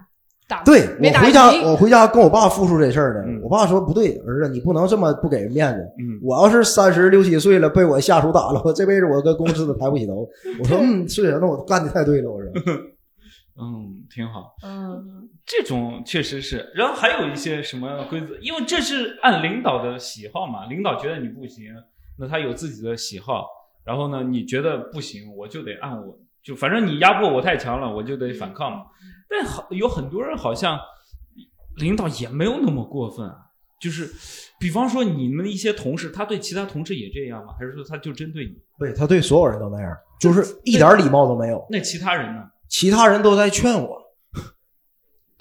[0.50, 3.40] 打对打我回家，我回家跟我爸复述这事儿呢嗯。
[3.44, 5.80] 我爸说不对，儿子，你不能这么不给人面子。
[6.00, 10.28] 嗯我要是三十六七岁了，被我下属打了，我这辈子我跟公司都抬不起头。
[10.60, 12.52] 我说 嗯，是，那我干的太对了，我说。
[13.62, 14.56] 嗯，挺好。
[14.64, 21.66] 嗯，这种确实是，然后还有一些什么规则，因为这是按领导的喜好嘛，领导觉得你不行，
[22.18, 23.46] 那他有自己的喜好，
[23.86, 28.86] 然后呢，你觉得不行，我就得按我，就反正你压迫我太强了，我就得反抗嘛。
[29.30, 30.80] 但好有很多人好像
[31.78, 33.36] 领导也没有那么过分啊，
[33.80, 34.10] 就是，
[34.60, 37.54] 比方说你们的一些同事，他对其他同事也这样吗？
[37.58, 38.58] 还是说他就针对你？
[38.78, 41.66] 对他对所有人都那样，就是一点礼貌都没有。
[41.70, 42.44] 那其他人呢？
[42.68, 44.02] 其他人都在劝我，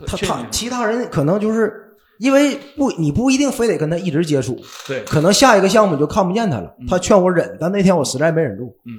[0.06, 6.86] 他他其他人可能就是因为不你不一定非得跟他一直接触，对，可能下一个项目就看不见他了嗯。
[6.86, 8.92] 他劝我忍，但那天我实在没忍住，嗯，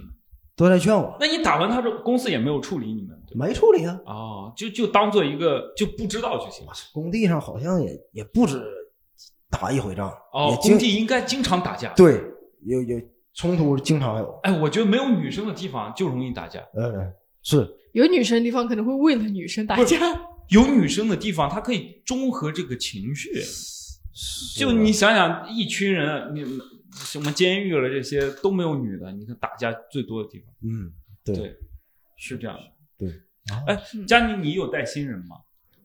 [0.56, 3.18] 都在劝我，那你打完他之后，公司也没有处理你们？
[3.36, 4.00] 没处理啊。
[4.06, 6.65] 哦，就就当做一个就不知道就行。
[6.94, 8.63] 工地上好像也也不止
[9.50, 12.24] 打一回仗，哦，经工地应该经常打架。，对
[12.65, 13.02] 有有
[13.34, 16.60] 冲突经常有，哎，我觉得没有女生的地方就容易打架。
[16.76, 19.98] 嗯，是有女生的地方可能会为了女生打架。
[20.50, 23.30] 有女生的地方，它可以中和这个情绪。
[24.58, 26.44] 就你想想，一群人，你
[26.92, 30.92] 什么监狱了这些都没有女的，你看打架最多的地方，嗯，
[31.24, 31.56] 对对，
[32.18, 32.63] 是这样的。
[33.00, 33.10] 对，
[33.66, 35.38] 哎，佳妮，你有带新人吗？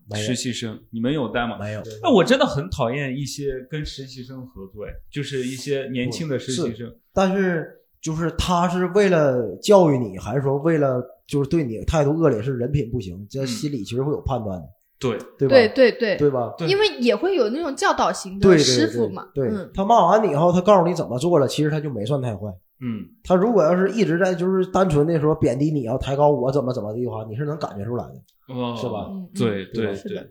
[0.06, 1.56] 没实习生，你们有带吗？
[1.58, 6.94] 没有，哎，我真的很讨厌一些跟实习生合作，哎，就是一些年轻的实习生。
[7.14, 7.70] 但是
[8.02, 13.26] 就是他是为了教育你，还是说为了就是对你态度恶劣，是人品不行？
[13.30, 15.54] 这嗯心里其实会有判断的，对，对吧？
[15.54, 16.52] 对对对，对吧？
[16.68, 19.30] 因为也会有那种教导型的对对对师傅嘛。
[19.32, 22.52] 对，嗯，他骂完你以后，他告诉你怎么做了，其实他就没算太坏。
[22.80, 28.54] 嗯，他如果要是一直在就是单纯的说贬低你，要抬高我怎么怎么地的话，你是能感觉出来的。
[28.54, 30.30] 哦，是吧对对对。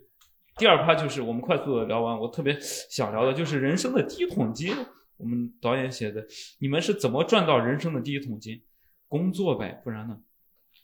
[0.58, 4.74] 第二趴就是我们快速的聊完，我特别想聊的就是人生的第一桶金。
[5.18, 6.22] 我们导演写的，
[6.60, 8.62] 你们是怎么赚到人生的第一桶金？
[9.08, 10.18] 工作呗，不然呢？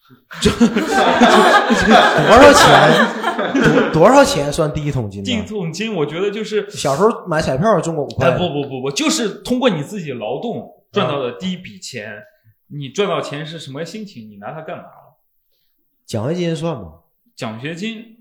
[0.42, 3.92] 多少钱？
[3.92, 5.42] 多多少钱算第一桶金第一？
[5.44, 12.24] 桶金，我觉得就是，小时候买彩票中过五块哎，，不不不不，就是通过你自己劳动赚到的第一笔钱。
[12.68, 14.30] 你赚到钱是什么心情？
[14.30, 15.18] 你拿它干嘛了？
[16.06, 17.00] 奖学金算吗？
[17.36, 18.18] 奖学金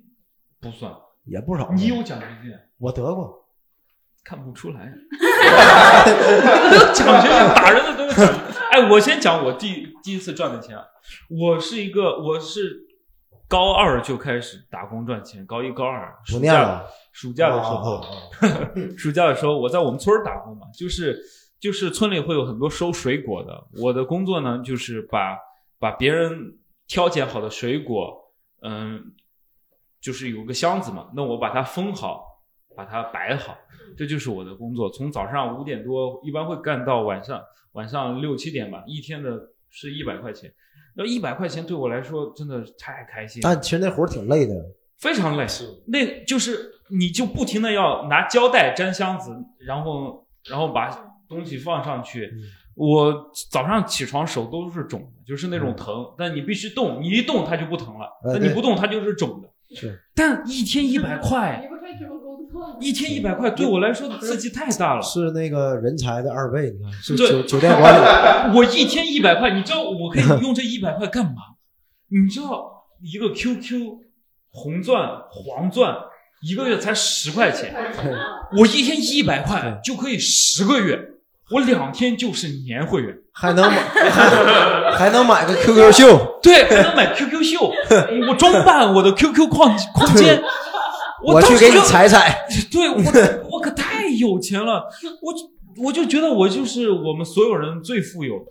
[0.61, 1.71] 不算，也不少。
[1.73, 2.59] 你有奖学金？
[2.79, 3.47] 我得过。
[4.25, 4.81] 看不出来，
[6.93, 8.61] 奖学金打人的都是奖学金。
[8.71, 10.85] 哎，我先讲我第第一次赚的钱啊，
[11.31, 12.87] 我是一个我是
[13.49, 16.87] 高二就开始打工赚钱，高一高二不暑假念了。
[17.13, 18.05] 暑假的时候，
[18.99, 21.19] 暑假的时候我在我们村儿打工嘛，就是
[21.61, 25.37] 就是村里会有很多收水果的，我的工作呢就是把
[25.79, 29.13] 把别人挑拣好的水果，嗯，
[30.01, 32.25] 就是有个箱子嘛，那我把它封好，
[32.77, 33.57] 把它摆好，
[33.97, 34.89] 这就是我的工作。
[34.91, 37.43] 从早上五点多，一般会干到晚上
[37.73, 40.53] 晚上六七点吧，一天的是一百块钱。
[40.95, 44.55] 那一百块钱对我来说真的太开心了，但其实那活儿挺累的。
[44.97, 45.47] 非常累。
[45.87, 52.31] 那就是你就不停的要拿胶带粘箱子，然后然后把东西放上去。
[52.33, 52.39] 嗯
[52.79, 53.13] 我
[53.51, 59.49] 早上起床手都是肿的，就是那种疼，但你必须动，你一动它就不疼了，那你不动它就是肿的。
[59.75, 62.79] 是，但一天一百块，你不可以这么工作？
[62.81, 65.03] 一天一百块对我来说刺激太大了。
[65.03, 67.99] 是那个人才的二倍，你看是对酒酒店管理。
[68.57, 71.59] 我一天一百块，你知道我可以用这一百块干嘛？
[72.13, 73.99] 你知道一个 QQ
[74.51, 75.97] 红钻、黄钻
[76.49, 77.75] 一个月才十块钱，
[78.57, 80.97] 我一天一百块就可以十个月，
[81.51, 83.79] 我两天就是年会员，还能买，
[84.11, 87.73] 还 还能买个 QQ 秀， 对，还能买 QQ 秀，
[88.29, 90.43] 我装扮我的 QQ 空空间，
[91.25, 92.47] 我去给你当时就踩踩。
[92.71, 93.03] 对我，
[93.53, 94.85] 我可太有钱了，
[95.23, 95.41] 我就
[95.85, 98.45] 我就觉得我就是我们所有人最富有的，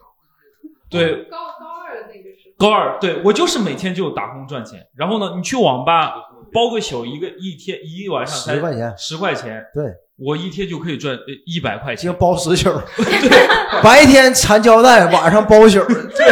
[0.90, 6.14] 对，高高二的那个时候，高二，对我就是每天就打工赚钱，然后呢，你去网吧
[6.54, 9.86] 包个宿，一个一天一晚上才10块钱十块钱，对，
[10.18, 12.18] 我一天就可以赚呃一百块钱就。
[12.18, 15.80] 包十宿， 对白天缠胶带，晚上包宿，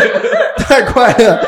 [0.57, 1.43] 太快了，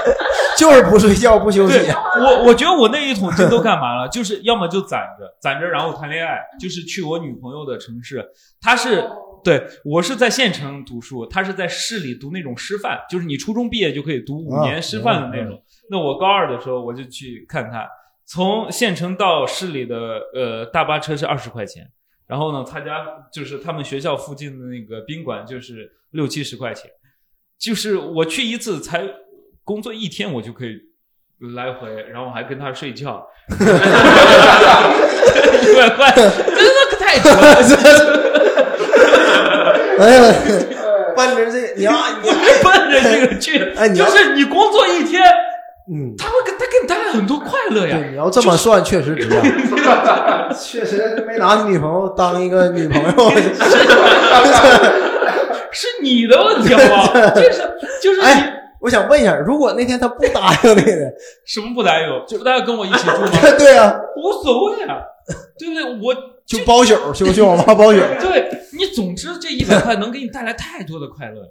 [0.58, 1.93] 就是不睡觉不休息对。
[2.19, 4.08] 我，我觉得我那一桶金都干嘛了？
[4.10, 8.23] 就是要么就攒着，攒着然后谈恋爱，就是去我女朋友的城市。
[8.62, 9.10] 她是
[9.43, 15.60] 对我是在县城读书，她是在市里读那种师范，就是你初中毕业就可以读五啊年师范的那种。
[15.89, 17.88] 那我高二的时候我就去看她，
[18.30, 21.90] 从县城到市里的呃大巴车是二十块钱，
[22.28, 26.91] 然后呢，他家就是他们学校附近的那个宾馆就是六七十块钱，
[27.58, 29.04] 就是我去一次才
[29.64, 30.78] 工作一天，我就可以
[31.56, 33.56] 来回，然后还跟他睡觉，一
[35.76, 36.34] 百块，真的
[36.89, 37.38] 可太多了。
[39.97, 40.22] 哎呀，
[41.16, 41.91] 奔着这个，你要
[42.22, 43.58] 你还奔着这个去，
[43.95, 45.24] 就是你工作一天，
[45.90, 47.98] 嗯，他会给他给你带来很多快乐呀。
[47.98, 50.50] 对，你要这么算，确实值啊。
[50.60, 53.10] 确实没拿你女朋友当一个女朋友。
[55.72, 57.14] 是你的问题好不好？
[57.36, 57.62] 就是
[58.02, 61.12] 就是你哎，我想问一下，如果那天他不答应那个，
[61.46, 62.08] 什么不答应？
[62.28, 63.30] 就不答应跟我一起住吗？
[63.60, 64.98] 对呀，无所谓啊，
[65.60, 65.84] 对不对？
[66.02, 66.14] 我
[66.46, 68.00] 就包宿，就去网吧包宿。
[68.20, 71.42] 对你，总之这一百块能给你带来太多的快乐。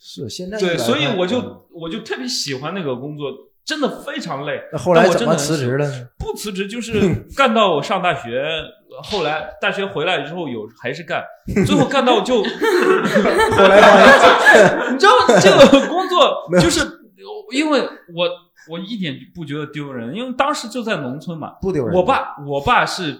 [0.00, 1.38] 是现在对，所以我就
[1.72, 3.26] 我就特别喜欢那个工作，
[3.64, 4.60] 真的非常累。
[4.72, 6.08] 那后来怎么但我真的辞职了呢？
[6.18, 8.44] 不辞职就是干到我上大学，
[9.02, 11.24] 后来大学回来之后有还是干，
[11.66, 12.48] 最后干到就 你
[14.98, 16.80] 知道这个工作 就是
[17.52, 18.28] 因为我
[18.70, 21.52] 我一点不觉得丢人，因为当时就在农村嘛。
[21.60, 21.94] 不丢人。
[21.94, 23.18] 我爸我爸是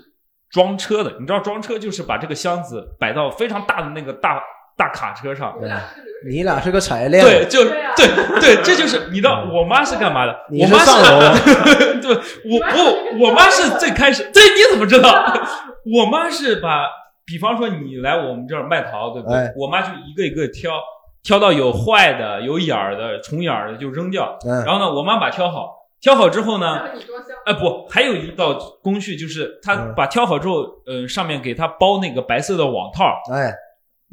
[0.51, 4.41] 装车的，你知道装车就是把这个箱子摆到非常大的那个大
[4.77, 5.57] 大卡车上。
[5.61, 5.71] 对
[6.27, 8.07] 你俩是个产业链，对，就对啊对
[8.41, 10.35] 对，这就是你知道，我妈是干嘛的？
[10.59, 11.21] 我妈是上楼
[12.01, 12.15] 对，
[12.51, 15.13] 我不，我妈是最开始，这你怎么知道？
[15.95, 16.87] 我妈是把，
[17.27, 19.37] 比方说你来我们这儿卖桃，对不对？
[19.37, 20.73] 哎我妈就一个一个挑，
[21.23, 24.39] 挑到有坏的、有眼儿的、虫眼儿的就扔掉。
[24.47, 26.81] 嗯然后呢，我妈把挑好，挑好之后呢，
[27.45, 33.53] 哎不，还有一道工序就是她嗯把挑好之后，呃，上面给她包那个白色的网套，哎，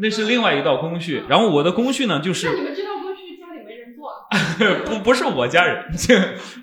[0.01, 1.23] 那是另外一道工序。
[1.29, 4.11] 然后我的工序呢，就是那你们这道工序家里没人做，
[4.85, 5.85] 不不是我家人，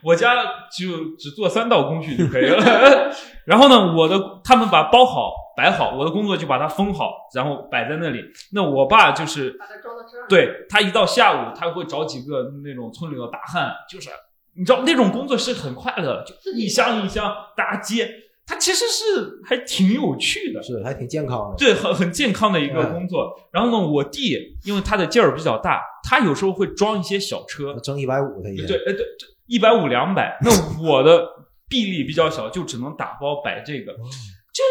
[0.02, 0.34] 我家
[0.76, 3.12] 就只做三道工序就可以了。
[3.46, 8.22] 然后呢，我的他们把包好摆好，我的工作就把它封好，然后摆在那里。
[8.52, 10.28] 那我爸就是把它装到车上。
[10.28, 14.10] 对他一到下午，他会找几个那种村里的大汉，就是
[14.56, 18.08] 你知道那种工作是很快乐，就一箱一箱大家接，
[18.48, 20.62] 它其实是还挺有趣的。
[20.62, 21.56] 是还挺健康的。
[21.58, 23.30] 对，很很健康的一个嗯工作。
[23.52, 29.04] 然后呢，我弟因为他的劲儿比较大，他有时候会装一些小车，挣一百五他一天，对，哎对，
[29.46, 30.38] 一百五两百。
[30.40, 30.50] 那
[30.82, 31.28] 我的
[31.68, 33.94] 臂力比较小，就只能打包摆这个。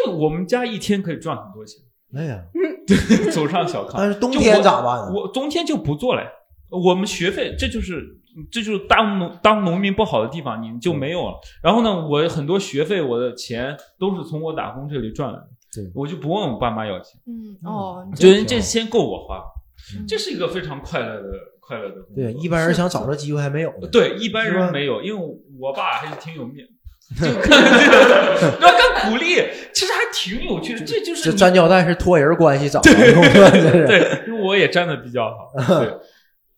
[0.05, 1.79] 这我们家一天可以赚很多钱，
[2.15, 2.43] 哎呀，
[3.31, 3.95] 走上小康。
[3.97, 5.13] 但是冬天我咋办呢？
[5.13, 6.27] 我冬天就不做了呀。
[6.69, 8.03] 我们学费，这就是
[8.51, 11.39] 这就是当农当农民不好的地方，你就没有了。
[11.61, 19.43] 然后呢，我很多学费，我的钱都是从我打工这里赚来的对，我就不问我爸妈要钱，嗯哦，你觉得这先够我花，
[19.95, 21.29] 嗯这是一个非常快乐的
[21.59, 21.95] 快乐的。
[22.15, 23.87] 对，一般人想找这机会还没有呢。
[23.91, 26.65] 对，一般人没有，因为我爸还是挺有面，
[27.19, 29.35] 就干这个，然后跟鼓励，
[29.73, 30.85] 其实还挺有趣的。
[30.85, 32.91] 这就是粘胶带是托人关系找的。
[32.93, 35.51] 对，因为我也粘的比较好。
[35.79, 35.87] 对，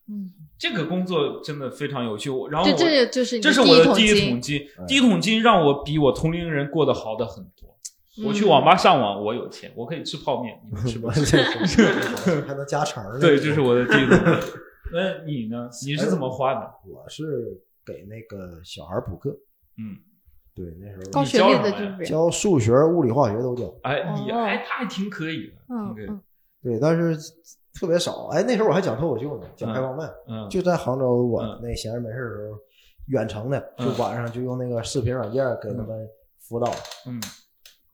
[0.07, 2.29] 嗯，这个工作真的非常有趣。
[2.29, 7.69] 我然后这我这就是你这是我的第一桶金嗯，第一桶金让我比我同龄人过得好的很多。
[8.27, 11.37] 我去嗯网吧上网，我有钱，我可以吃泡面，你们吃不我吃？
[12.45, 13.17] 还能加成呢。
[13.17, 14.25] 对，这是我的第一桶金。
[14.91, 15.69] 那你呢？
[15.85, 16.69] 你是怎么花的？
[16.85, 19.29] 我是给那个小孩补课，
[19.77, 19.95] 嗯，
[20.53, 23.73] 对，那时候高学历的你教什么呀就是教数学、物理、化学都教。
[23.83, 25.53] 哎，你哦哎，他还挺可以的。
[25.95, 26.21] 对，嗯嗯
[26.61, 27.15] 对，但是
[27.73, 28.27] 特别少。
[28.27, 32.57] 哎，那时候我还讲脱口秀呢，讲开放麦，嗯，就在杭州，我嗯那闲着没事的时候，
[33.07, 36.07] 远程的，就嗯晚上就用那个视频软件给他们
[36.39, 36.71] 辅导。
[37.05, 37.21] 嗯，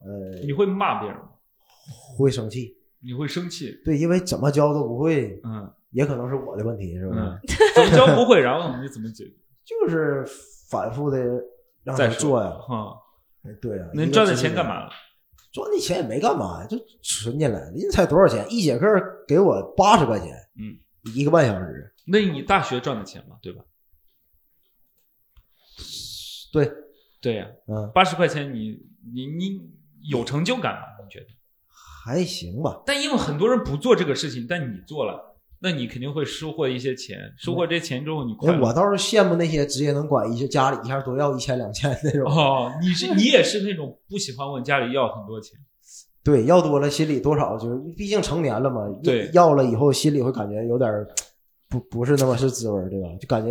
[0.00, 1.28] 呃，你会骂别人吗？
[2.18, 3.72] 会生气，你会生气？
[3.84, 7.20] 对，因为怎么教都不会，嗯也可能是我的问题，是不是？
[7.20, 7.38] 嗯，
[7.74, 9.32] 怎么教不会， 然后你怎么解决？
[9.64, 10.24] 就是
[10.70, 11.18] 反复的
[11.82, 12.50] 让他做呀。
[12.50, 12.94] 哈，
[13.62, 14.90] 对呀，一个那你赚的钱干嘛了？
[15.56, 17.70] 赚那钱也没干嘛，就存进来了。
[17.70, 18.46] 人才多少钱？
[18.50, 18.86] 一节课
[19.26, 20.28] 给我八十块钱，
[20.58, 20.76] 嗯，
[21.14, 21.94] 一个半小时。
[22.06, 23.64] 那你大学赚的钱嘛，对吧？
[26.52, 26.70] 对，
[27.22, 28.78] 对呀，嗯，八十块钱你
[29.14, 29.70] 你你
[30.10, 30.82] 有成就感吗？
[31.02, 31.26] 你觉得？
[32.04, 32.82] 还行吧。
[32.84, 37.18] 但因为很多人不做这个事情，但你做了，那你肯定会收获一些钱。
[37.38, 42.30] 收获这些钱之后，你快哎，我倒是羡慕那些直接能管一些家里一下多要一千两千那种。
[42.30, 45.58] 哦，你是你也是那种不喜欢问家里要很多钱。
[46.22, 48.82] 对，要多了心里多少就是，毕竟成年了嘛。
[49.02, 51.06] 对要了以后心里会感觉有点儿
[51.68, 53.08] 不不是那么是滋味儿，对吧？
[53.20, 53.50] 就感觉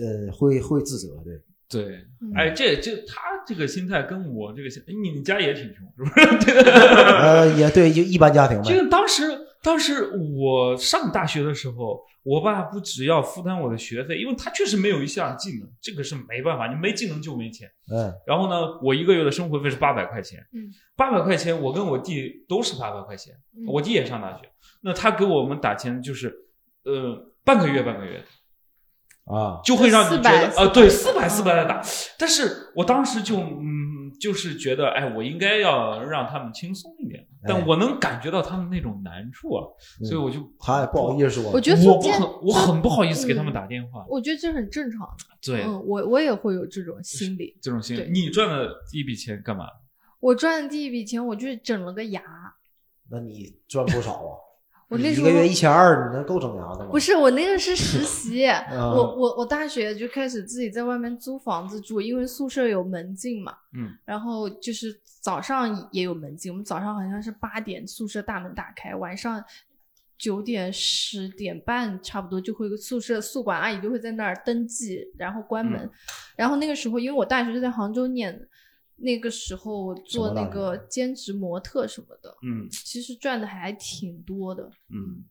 [0.00, 1.34] 呃会会自责，对。
[1.70, 6.50] 对，嗯哎，这这他这个心态跟我这个心，哎你们家也挺穷，是不是？
[6.64, 8.64] 呃，也对，就一般家庭呗。
[8.64, 9.24] 这个当时
[9.62, 17.70] 当时我上大学的时候，我爸不只要负担我的学费，因为他确实没有一项技能，这个是没办法，你没技能就没钱。
[17.90, 24.48] 嗯，然后呢，我一个月的生活费是八百块钱，嗯，八百块钱，我跟我弟都是八百块钱，嗯我弟也上大学，
[24.82, 26.34] 那他给我们打钱就是，
[26.84, 28.24] 呃，半个月半个月的。
[29.30, 31.82] 啊，就会让你觉得400呃，对，四百四百的打。
[32.18, 33.77] 但是我当时就嗯，
[34.20, 39.64] 就是觉得，哎，我应该要让他们轻松一点，但我能感觉到他们那种难处啊，
[40.04, 41.52] 所以我就他也不好意思我。
[41.52, 44.04] 我觉得我不很我很不好意思给他们打电话。
[44.08, 45.24] 我觉得这很正常的。
[45.40, 47.56] 对，嗯，我我也会有这种心理。
[47.62, 49.66] 这种心理，你赚的第一笔钱干嘛？
[50.20, 52.22] 我赚的第一笔钱，我就是整了个牙。
[53.10, 54.47] 那你赚不少啊。
[54.88, 56.90] 我那时候一个月一千二，你那够整牙的吗？
[56.90, 69.44] 不是我那个是实习，啊我我我大学就开始自己在外面租房子住，因为宿舍有门禁嘛，嗯，然后就是早上也有门禁，我们早上好像是八点宿舍大门打开，晚上
[70.16, 75.90] 九点十点半差不多就会有宿舍宿管阿姨就会在那儿登记，然后关门，嗯。
[76.34, 78.48] 然后那个时候因为我大学是在杭州念的，
[78.98, 84.70] 那个时候做那个兼职模特什么的，嗯其实赚的还挺多的。
[84.90, 85.24] 嗯，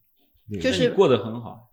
[0.62, 1.66] 就是过得很好。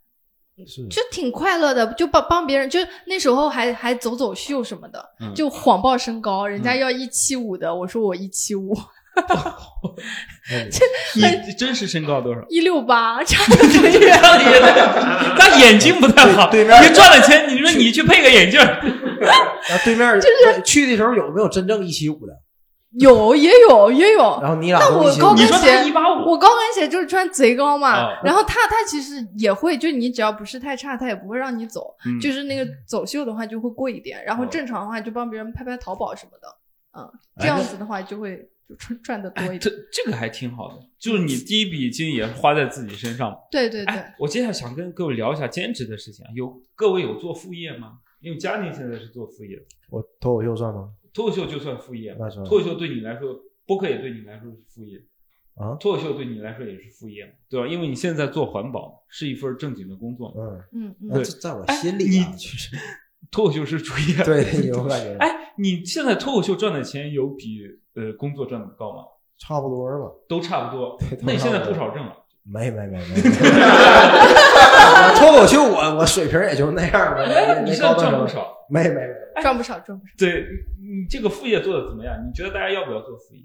[0.68, 2.78] 是就挺快乐的，就帮帮别人，就
[3.08, 8.72] 那时候还还走走秀什么的，嗯就谎报身高，人家嗯要一七五的，我说我一七五，
[11.16, 11.22] 你
[11.58, 12.40] 真实身高多少？
[12.48, 14.16] 一六八，差的很远。
[15.36, 18.80] 他眼睛不太好，对面你赚了钱，你说你去配个眼镜儿，
[19.68, 22.32] 然后对面就是去的时候有没有真正一七五的？
[23.00, 25.92] 有也有也有， 然后你俩那我高跟鞋
[26.24, 36.46] 我高跟鞋就是穿贼高嘛，啊然后他他其实也会，就你只要不是太差，他也不会让你走，嗯就是那个走秀的话就会贵一点，然后哦正常的话就帮别人拍拍淘宝什么的，
[36.96, 37.02] 嗯，
[37.34, 38.36] 哎这样子的话就会
[38.68, 39.82] 就赚赚的多哎，一这点。
[39.90, 43.36] 这这个还挺好的，就是你第一笔金也花在自己身上。
[43.50, 47.94] 对对对，哎，我接下来想跟各位聊一下兼职的事情啊，有各位有做副业吗？
[48.24, 50.90] 因为佳宁现在是做副业的，我脱口秀算吗？
[51.12, 54.98] 脱口秀就算副业，那算脱口秀对你来说，播客也对你来说是副业，
[55.54, 57.66] 啊，脱口秀对你来说也是副业，对吧？
[57.68, 60.34] 因为你现在做环保是一份正经的工作嘛，
[60.72, 62.76] 嗯，嗯嗯那这在我哎心里啊，你就是
[63.30, 64.24] 脱口秀是主业。
[64.24, 67.60] 对， 有感觉，哎，你现在脱口秀赚的钱有比
[67.94, 69.04] 呃工作赚的高吗？
[69.38, 70.10] 差不多吧。
[70.28, 72.16] 都差不多那你现在不少挣啊？
[72.44, 73.20] 没没没没，
[75.16, 77.26] 脱口秀我我水平也就那样呗。
[77.26, 78.10] 没你现在没高到什么？
[78.10, 78.54] 赚不少。
[78.68, 80.12] 没没没，赚不少赚不少。
[80.18, 80.44] 对
[80.78, 82.14] 你这个副业做的怎么样？
[82.26, 83.42] 你觉得大家要不要做副业？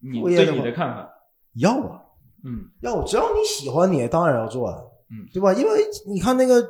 [0.00, 1.08] 你对副业你的看法？
[1.54, 2.00] 要啊
[2.44, 4.68] 嗯要，只要你喜欢，你当然要做，
[5.10, 5.52] 嗯，对吧？
[5.52, 6.60] 因为你看那个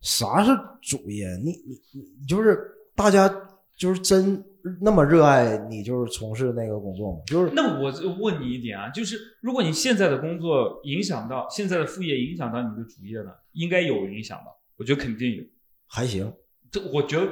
[0.00, 0.50] 啥是
[0.82, 2.58] 主业，你你你你就是
[2.96, 3.28] 大家
[3.76, 4.44] 就是真
[4.80, 7.20] 那么热爱你，就是从事那个工作吗？
[7.26, 14.46] 就是那我就问你一点啊，就是如果你现在的工作影响到现在的副业影响到你的主业呢，应该有影响吧？
[14.76, 15.42] 我觉得肯定有。
[15.86, 16.32] 还行，
[16.70, 17.28] 这我觉得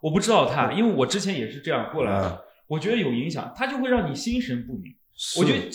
[0.00, 4.94] 我不知道他，因为我之前也是这样过来的，啊我觉得有影响，他就会让你心神不宁。
[5.38, 5.68] 我觉得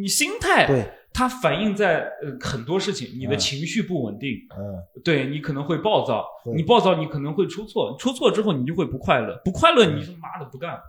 [0.00, 6.24] 你心态对，它反映在呃很多事情，你的嗯情绪不稳定，嗯，对你可能会暴躁，
[6.56, 10.80] 你暴躁你可能会出错，出错之后你就会不快乐，不快乐你他妈的不干了。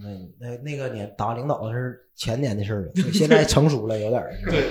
[0.00, 0.08] 那
[0.38, 4.70] 那那个年打领导是前年的事儿了， 现在成熟了有点儿，对，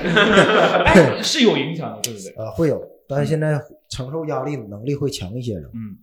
[0.85, 2.31] 哎， 是有影响的，对不对？
[2.37, 5.69] 呃，会有，但是现在承受压力能力会强一些了。
[5.73, 5.97] 嗯，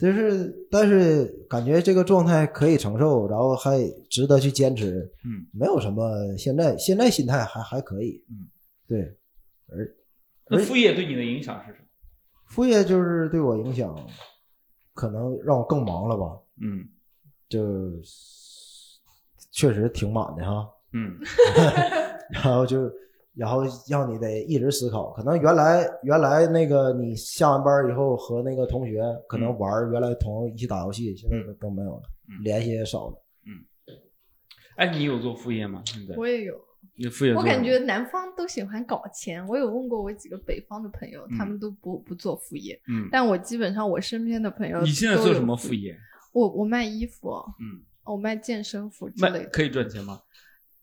[0.00, 3.78] 就是，但是感觉这个状态可以承受，然后还
[4.08, 5.12] 值得去坚持。
[5.24, 8.24] 嗯，没有什么，现在现在心态还还可以。
[8.30, 8.48] 嗯，
[8.88, 9.00] 对，
[9.68, 9.94] 而
[10.48, 11.84] 那副业对你的影响是什么？
[12.46, 13.94] 副业就是对我影响，
[14.94, 16.88] 可能让我更忙了吧，嗯
[17.48, 17.92] 就
[19.52, 20.68] 确实挺满的哈。
[20.92, 21.18] 嗯
[22.32, 22.90] 然后就，
[23.40, 25.10] 然后让你得一直思考。
[25.12, 33.24] 可能原来原来那个你下完班以后和那个同学可能玩儿，原来同一起打游戏，现在都都没有了，嗯联系也少了。
[33.46, 33.64] 嗯
[34.76, 35.82] 哎，你有做副业吗？
[35.86, 36.54] 现在我也有，
[36.96, 39.46] 你副业我感觉南方都喜欢搞钱。
[39.48, 45.72] 我有问过我几个北方的朋友，他们都不不做副业，嗯，但我基本上我身边的朋友，你现在做什么副？
[45.72, 45.96] 业？
[46.32, 49.38] 我我卖衣服，嗯，我卖健身服之类的。
[49.40, 50.20] 卖可以赚钱吗？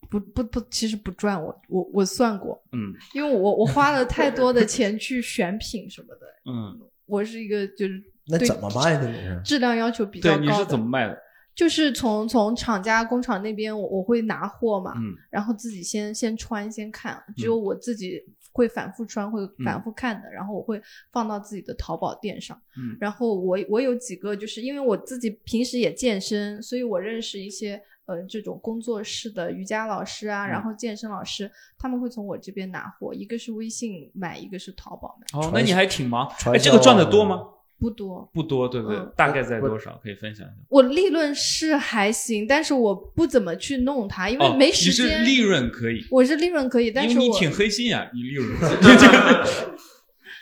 [0.08, 1.42] 不不不，其实不赚。
[1.42, 6.26] 我我我算过，嗯因为我我花了太多的钱去选品什么的。
[6.50, 9.10] 嗯，我是一个就是那怎么卖的？
[9.10, 9.40] 你是？
[9.44, 10.42] 质量要求比较，高的。
[10.44, 11.18] 你是怎么卖的？
[11.54, 20.80] 就是从从厂家工厂那边我我会拿货嘛，嗯然后自己先先穿先看，只有我自己会反复穿会反复看的，然后我会
[21.10, 22.56] 放到自己的淘宝店上。
[22.76, 36.26] 嗯然后我我有几个就是因为我自己平时也健身，所以我认识一些呃这种工作室的瑜伽老师啊，嗯然后健身老师，他们会从我这边拿货，一个是微信买，一个是淘宝买，哦，那你还挺忙。
[36.46, 37.40] 哎，这个赚的多吗？
[37.78, 38.28] 不多。
[38.32, 39.12] 不多，对不对嗯？
[39.14, 40.00] 大概在多少？
[40.02, 40.56] 可以分享一下。
[40.68, 45.24] 我利润是还行，但是我不怎么去弄它，因为哦，没你是时间。
[45.24, 48.48] 利润可以，我是利润可以，但是我因为你挺黑心啊，你利润。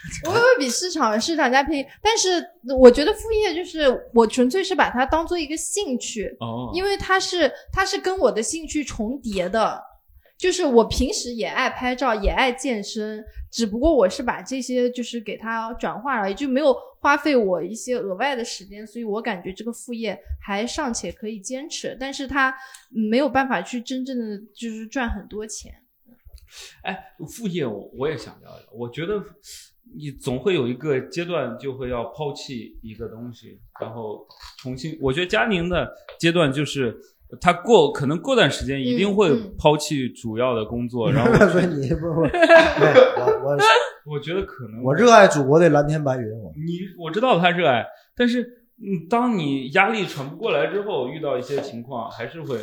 [0.24, 2.28] 我会比市场市场价便宜，但是
[2.78, 9.82] 我觉得副业就是我纯粹是把它当做一个兴趣，哦，因为它是它是跟我的兴趣重叠的，
[10.38, 22.50] 就是我平时也爱拍照，也爱健身，只不过我是把这些就是给它转化了，也就没有花费我一些额外的时间，所以我感觉这个副业还尚且可以坚持，但是它
[22.94, 25.72] 嗯没有办法去真正的就是赚很多钱。
[26.82, 26.96] 哎，
[27.36, 29.20] 副业我我也想聊聊，我觉得
[29.94, 34.26] 你总会有一个阶段就会要抛弃一个东西，然后
[34.58, 34.96] 重新。
[35.00, 36.96] 我觉得佳宁的阶段就是
[37.40, 43.58] 他过可能过段时间一定会抛弃主要的工作，然后说你不不，我我
[44.14, 47.84] 我觉得可能我热爱祖国的蓝天白云，我你我知道他热爱，
[48.16, 48.42] 但是
[48.78, 52.58] 嗯，当你压力喘不过来之后，遇到一些情况还是会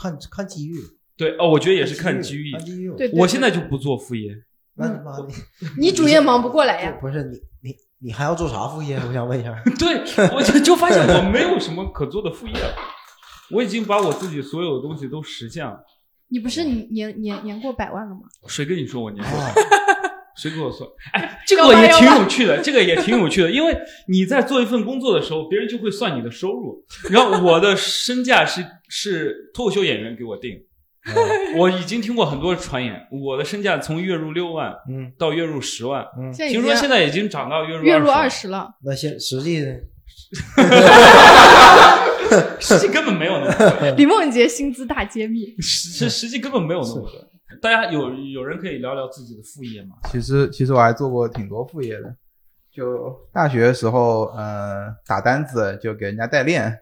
[0.00, 0.74] 看看机遇，
[1.16, 2.60] 对哦，我觉得也是看机遇看。
[2.64, 2.90] 机遇。
[2.96, 4.30] 对，对我现在就不做副业，
[4.76, 5.34] 那你妈你，
[5.88, 6.96] 你主业忙不过来呀。
[7.00, 8.96] 不是你你你还要做啥副业？
[8.96, 9.54] 我想问一下。
[9.78, 12.74] 对我就就发现我没有什么可做的副业了，
[13.50, 15.78] 我已经把我自己所有的东西都实现了。
[16.28, 18.22] 你不是年年年过百万了吗？
[18.48, 19.38] 谁跟你说我年过？
[19.38, 19.54] 百万，
[20.36, 20.90] 谁跟我说？
[21.12, 23.76] 哎，这个也挺有趣的，这个也挺有趣的，因为
[24.08, 26.84] 你在做一份工作的时候，别人就会算你的收入。
[27.10, 30.58] 然后我的身价是是脱口秀演员给我定，
[31.58, 39.74] 我已经听过很多传言，我的身价从月入六万嗯到月入十万，嗯，现在已经听说现在已经涨到月入月入二二十了，那现实际呢？
[42.58, 43.90] 实际根本没有那么多。
[43.96, 45.54] 李梦洁薪资大揭秘。
[45.60, 47.10] 实实际根本没有那么多。
[47.60, 49.96] 大家有有人可以聊聊自己的副业吗？
[50.10, 52.16] 其实其实我还做过挺多副业的，
[52.72, 56.76] 就大学的时候，呃，打单子就给人家代练，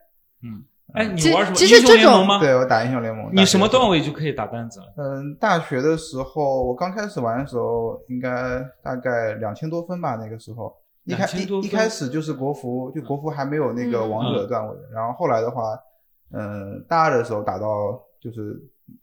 [0.95, 1.57] 哎，你其玩什么？
[1.57, 2.39] 其实英雄联盟这吗？
[2.41, 3.31] 对我打英雄联盟。
[3.33, 4.87] 你什么段位就可以打单子了？
[4.97, 10.75] 嗯，大学的时候，我刚开始玩的时候，应该大概两千多分吧，那个时候。
[11.05, 15.63] 一开2000多分一一开始就是国服，就国服还没有那个嗯王者段位，然后后来的话，
[16.33, 17.67] 嗯，大二的时候打到
[18.21, 18.57] 就是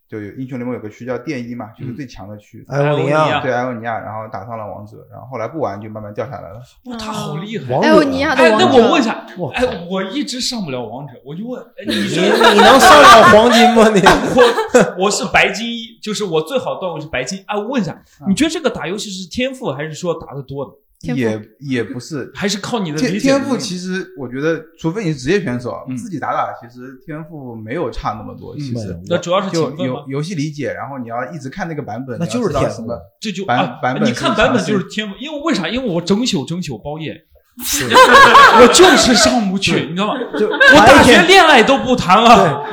[0.09, 6.59] 就有英雄联盟有个区叫电一嘛，就是嗯最强的区，埃欧尼亚对埃欧尼亚，然后打上了王者，然后后来不玩就慢慢掉下来了。
[6.85, 7.71] 哇，他好厉害！
[7.71, 8.65] 王者埃欧尼亚的哎，王者。
[8.65, 13.87] 那我问一下，哎，我一直上不了王者，我就问，哎，你你能上了黄金吗？
[13.93, 14.01] 你
[14.97, 17.43] 我我是白金一，就是我最好段位是白金。
[17.45, 20.71] 哎，我问一下，嗯你觉得这个打游戏是天赋，还是说打的多的，
[21.01, 28.53] 也也不是，还是靠你的天赋其实我觉得，除非你是职业选手，嗯自己打打，其实天赋没有差那么多。
[28.57, 30.17] 其实那主要是就勤奋吗游？
[30.17, 32.85] 游戏理解，然后你要一直看那个版本，那就是天赋。
[33.21, 35.69] 这就版啊版本你看版本就是天赋，因为为啥？
[35.69, 37.15] 因为我整宿整宿包夜，
[37.59, 40.19] 我就是上不去，你知道吗？
[40.37, 42.63] 就我大学恋爱都不谈了，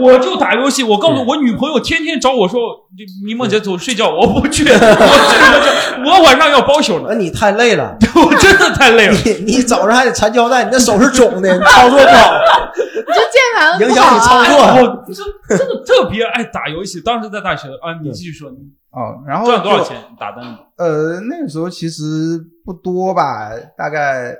[0.00, 0.82] 我就打游戏。
[0.82, 2.60] 我告诉我女朋友，天天找我说
[3.26, 7.06] ：“你梦姐走睡觉，我不去， 我去我去，我晚上要包宿呢。
[7.10, 9.14] 那你太累了， 我真的太累了。
[9.24, 12.34] 你你早上还得缠胶带，你那手是肿的，你操作不好，
[12.74, 14.18] 你这键盘不影响你。
[14.20, 14.56] 操作。
[14.58, 17.00] 我真真的特别爱打游戏。
[17.00, 18.56] 当时在大学啊，你继续说，你
[18.92, 19.46] 哦，然后？
[19.46, 20.44] 赚多少钱打单？
[20.76, 22.02] 呃，那个时候其实
[22.64, 24.34] 不多吧，大概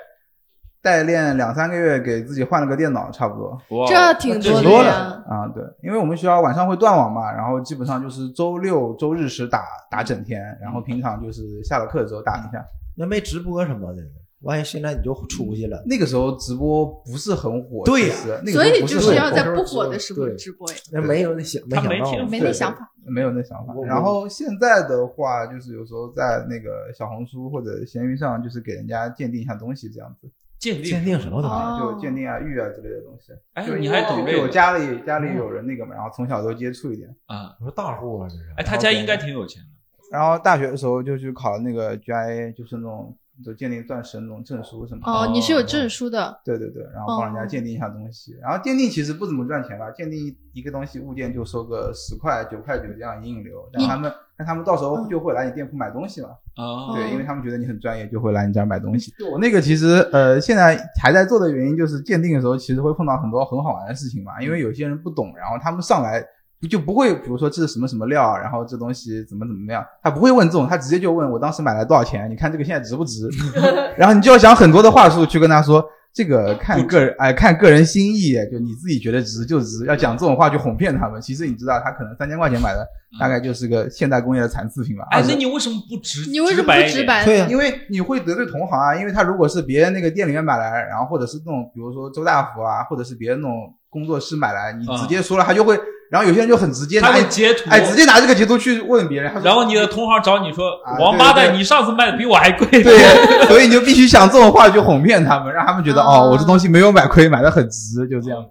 [0.82, 3.50] 代练两三个月，给自己换了个电脑，差不多。
[3.78, 4.90] 哇这挺多的。
[5.28, 12.64] 啊，对，因为我们学校晚上会断网嘛，然后基本上就是周六周日时打打整天，然后平常就是下了课之后打一下。
[12.96, 14.02] 那没直播什么的，
[14.40, 20.74] 万一现在你就出去了，那个时候直播不是很火，对呀其实那个所以时候不就是要在很火不火的时候对直播呀。
[20.92, 22.90] 那没有那想没他想到没天赋没那想法。
[23.06, 23.74] 没有那想法。
[23.86, 30.30] 然后现在的话，就是有时候在那个小红书或者闲鱼上，就是给人家鉴定一下东西这样子，
[30.60, 31.18] 鉴定鉴定。
[31.18, 31.56] 什么东西？
[31.56, 33.32] 哦就鉴定啊、玉啊之类的东西。
[33.54, 37.08] 哎就，你还懂这就我家里家里有人那个嘛，然后从小都接触一点。
[37.26, 37.56] 啊？
[37.58, 38.44] 我说大户啊，这是。
[38.56, 39.68] 哎，他家应该挺有钱的。
[40.12, 45.10] 然后大学的时候就去考那个 GIA，就是那种就鉴定钻石的那种证书什么的。
[45.10, 46.40] 哦，你是有证书的。
[46.44, 59.12] 对对对，然后帮人家鉴定一下东西，然后鉴定其实不怎么赚钱吧，鉴定一个东西物件就收个十块九块九这样引引流，但他们但他们到时候嗯就会来你店铺买东西嘛，哦对，因为他们觉得你很专业，就会来你这儿买东西。
[59.32, 66.24] 我那个其实呃现在还在做的原因就是鉴定的时候其实会碰到很多很好玩的事情嘛，因为有些人不懂，然后他们上来。
[66.68, 73.28] 就不会，比如说这是什么什么料，然后这东西怎么怎么样，他不会问这种，他直接就问我当时买来多少钱，你看这个现在值不值？
[73.96, 75.82] 然后你就要想很多的话术去跟他说，
[76.12, 81.20] 这个看个人，哎，看个人心意，就你自己觉得值就值，要讲这种话去哄骗他们。
[81.20, 82.86] 其实你知道，他可能三千块钱买的，
[83.18, 85.06] 大概就是个现代工业的残次品吧。
[85.12, 86.28] 哎，20那你为什么不直？
[86.30, 86.74] 你为什么？
[86.74, 87.24] 不直白？
[87.24, 95.78] 对呀，因为你会得罪同行啊，因为他如果是别人那个店里面买来，然后或者是那种比如说周大福啊，或者是别人那种工作室买来，你直接说了，他就会，
[96.10, 108.44] 然后有些人就很直接他拿会截图，哎，直接拿这个截图去问别人，然后你的同行找你说啊：“王八蛋，你上次卖的比我还贵。”对，所以你就必须想这种话去哄骗他们，让他们觉得啊哦，我这东西没有买亏，买的很值，就这样。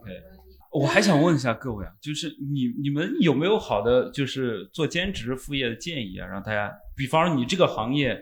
[0.71, 6.27] 我还想问一下各位啊，就是你你们有没有好的就是做兼职副业的建议啊？
[6.31, 8.15] 让大家，比方说你这个行业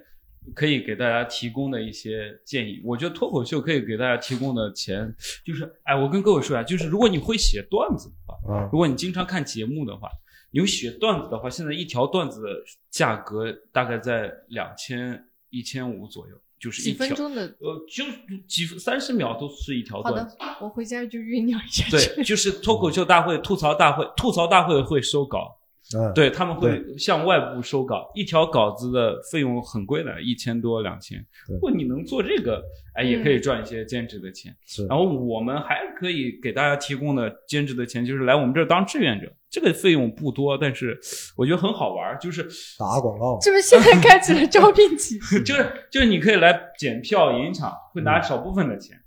[0.54, 2.82] 可以给大家提供的一些建议。
[2.84, 5.14] 我觉得脱口秀可以给大家提供的钱，
[5.46, 10.10] 就是哎，我跟各位说啊，就是如果你会写段子的话，嗯如果你经常看节目的话，
[10.52, 12.50] 有写段子的话，现在一条段子的
[12.90, 17.44] 价格大概在两千一千五左右，就是几分钟的。
[17.60, 18.06] 呃，就
[18.48, 21.86] 几三十秒都是一条好的段子。，我回家就酝酿一下。
[21.90, 25.60] 对，就是脱口秀大会、吐槽大会，吐槽大会会收稿，
[25.96, 31.26] 嗯，对他们会向外部收稿，一条稿子的费用很贵的，一千多两千。
[31.48, 32.62] 如果你能做这个，
[32.96, 34.54] 哎，也可以赚一些兼职的钱。
[34.66, 41.00] 是然后我们还可以给大家提供的兼职的钱，就是来我们这儿当志愿者，这个费用不多，但是
[41.38, 42.44] 我觉得很好玩儿，就是
[42.78, 45.18] 打广告，是不是现在开启了招聘期？
[45.46, 48.98] 就是就是你可以来检票引场，会拿少部分的钱。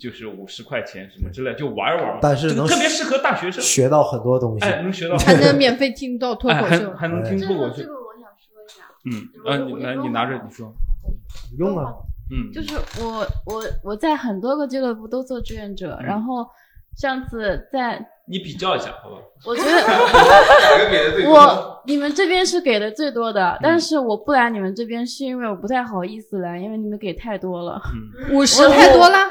[0.00, 2.18] 就是五十块钱什么之类，就玩一玩嘛。
[2.20, 4.64] 但是能特别适合大学生，学到很多东西。
[4.66, 6.92] 哎，能学到，还能免费听到脱口秀。
[6.94, 7.84] 还能听这脱口秀个这。
[7.86, 10.72] 个我想说一下，嗯，啊，你来，你拿着，你说。
[11.56, 11.94] 不用啊，
[12.32, 16.44] 嗯，就是我我我在很多个俱乐部都做志愿者，然后
[16.96, 19.18] 上次在你比较一下，好吧？
[19.44, 19.78] 我觉得哪
[20.82, 21.28] 个给的最？
[21.28, 27.80] 我你们这边是给的最多的，但是我不来你们这边是因为我不太好意思来，因为你们给太多了。
[27.94, 29.30] 嗯，五十太多啦，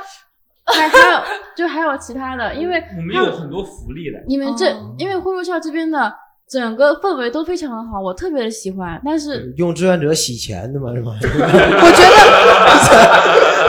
[0.73, 1.19] 还还有
[1.55, 4.19] 就还有其他的，因为我们有很多福利的。
[4.27, 6.11] 你们这、哦因为呼噜校这边的
[6.49, 8.99] 整个氛围都非常的好，我特别的喜欢。
[9.05, 11.11] 但是用志愿者洗钱的嘛是吧？
[11.21, 12.17] 我觉得，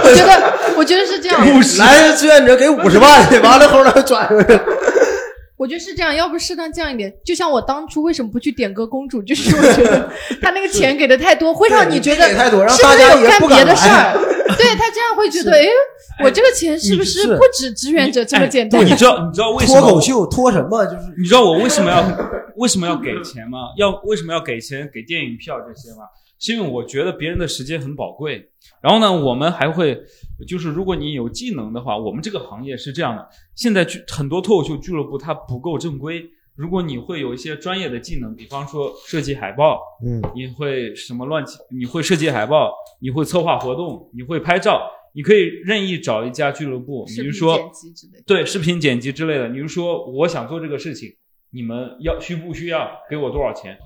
[0.04, 0.30] 我觉得，
[0.78, 1.38] 我觉得是这样。
[1.78, 4.58] 来志愿者给五十万，完了后来转出去。
[5.66, 7.12] 我觉得是这样，要不适当降一点。
[7.24, 10.08] 就像我当初为什么不去点歌公主，就是我觉得
[10.40, 13.88] 他那个钱给的太多，会让你觉得太多，让是不大家也是有干别的事。
[13.88, 14.14] 儿？
[14.56, 15.66] 对他这样会觉得，哎，
[16.22, 18.84] 我这个钱是不是是不止志愿者这么简单哎？
[18.84, 20.84] 你知道你知道为什么脱口秀脱什么？
[20.86, 22.00] 就是你知道我为什么要
[22.54, 23.58] 为什么要给钱吗？
[23.76, 26.06] 要为什么要给钱给电影票这些吗？
[26.38, 28.50] 是因为我觉得别人的时间很宝贵。
[28.82, 30.00] 然后呢，我们还会
[30.46, 36.24] 就是如果你有技能的话，我们这个行业是这样的，现在俱很多脱口秀俱乐部它不够正规。
[36.54, 41.58] 如果你会有一些专业的技能，比方说设计海报，嗯，你会什么乱七？
[41.70, 47.70] 你会设计海报，你会策划活动，你会拍照，你可以任意找一家俱乐部，比如说。
[48.26, 51.10] 对视频剪辑之类的，你就说我想做这个事情，
[51.50, 53.76] 你们要需不需要给我多少钱？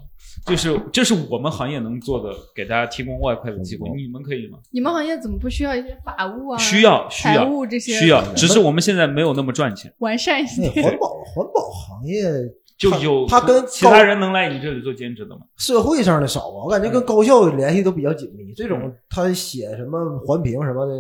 [0.47, 4.59] 就是这是我们行业能做的，给大家提供外快的机会，你们可以吗？
[4.71, 6.59] 你们行业怎么不需要一些法务啊？
[6.59, 10.69] 需要需财要务这些需要，只是我们现在没有那么赚钱，完善一些。
[10.83, 12.23] 环保环保行业
[12.79, 15.43] 就有他跟其他人能来你这里做兼职的吗？
[15.57, 18.55] 社会上的少啊，我感觉跟高校联系都比较紧密。
[18.55, 20.95] 这种他写什么环评什么的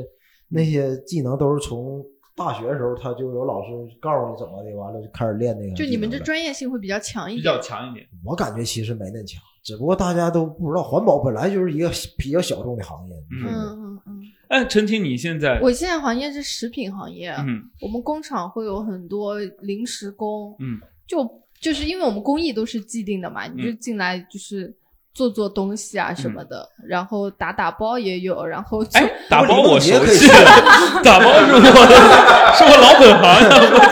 [0.49, 2.05] 那些技能，都是从
[2.41, 3.68] 大学的时候他就有老师
[4.01, 5.74] 告诉你怎么的，完了就开始练那个。
[5.74, 7.45] 就你们这，专业性会比较强一点比。
[7.45, 8.07] 较强一点。
[8.24, 13.14] 我感觉其实没那强，只不过大家都不知道，环保本来就是一个比较小众的行业。
[13.30, 24.74] 嗯嗯嗯嗯，哎，陈婷，你现在我现在行业是食品行业，嗯我们工厂会有很多临时工，嗯，就就是因为我们工艺都是既定的嘛，你就进来就是
[25.21, 30.27] 做做东西啊什么的，然后打打包也有， 然后就哎，打包我熟悉，
[31.05, 33.51] 打包是我的，是我老本行呀，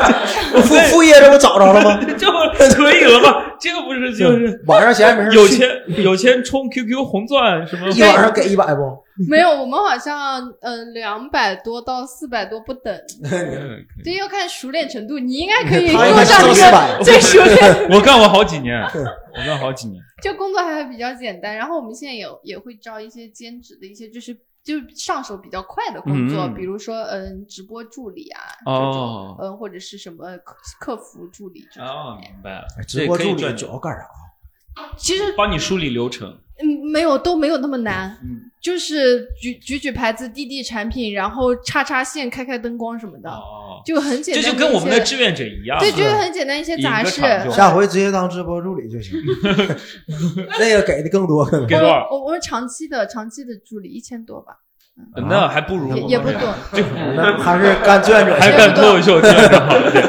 [0.55, 2.01] 我副副业这不找着了吗？
[2.17, 2.31] 就
[2.75, 3.45] 可以了吗？
[3.61, 5.69] 这个不是就是晚上闲着没事有钱
[6.05, 7.89] 有钱充 QQ 红钻什么？
[7.91, 8.81] 一晚上给一百不？
[9.29, 17.89] 没有，我们好像嗯两百多到四百多不等，嗯这要看熟练程度，你应该可以他应该做上这收400个最熟练。
[17.91, 20.01] 我干过好几年，我干好几年。
[20.23, 34.07] 就工作还会比较简单，然后我们现在有也会招一些兼职的一些，就是就是上手比较快的工作，嗯比如说嗯直播助理啊，哦这种嗯或者是什么客客服助理这种哦，明白了，直播助理主要干啥？
[34.97, 36.39] 其实帮你梳理流程。
[36.61, 44.43] 嗯没有都没有那么难，嗯，就是举举举牌子、递递产品，然后插插线、开开灯光什么的，哦，就很简单。
[44.43, 45.79] 这就跟我们的志愿者一样。
[45.79, 47.21] 对，就是很简单一些杂事。
[47.51, 49.17] 下回直接当直播助理就行，
[50.59, 51.45] 那个给的更多。
[51.67, 52.09] 给多少？
[52.11, 54.55] 我我们长期的长期的助理一千多吧，
[55.29, 56.55] 那还不如也也不多。
[57.15, 60.05] 那还是干志愿者还干脱口秀志愿者好一点，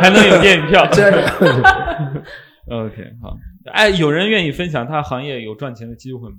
[0.00, 0.84] 还能有电影票。
[2.68, 3.36] OK，好。
[3.72, 6.36] 哎，有人愿意分享他行业有赚钱的机会吗？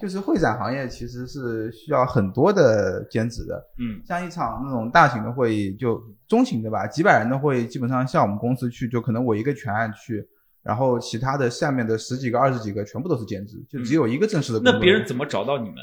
[0.00, 10.26] 就是会展行业其实是需要很多的兼职的，嗯像一场那种大型的会议，就中型的吧，几百人的会议，基本上像我们公司去，就可能我一个全案去，
[10.62, 14.72] 然后其他的下面的十几个、二十几个全部都是兼职，就只有一个正式的工作。
[14.72, 15.76] 那别人怎么找到你们？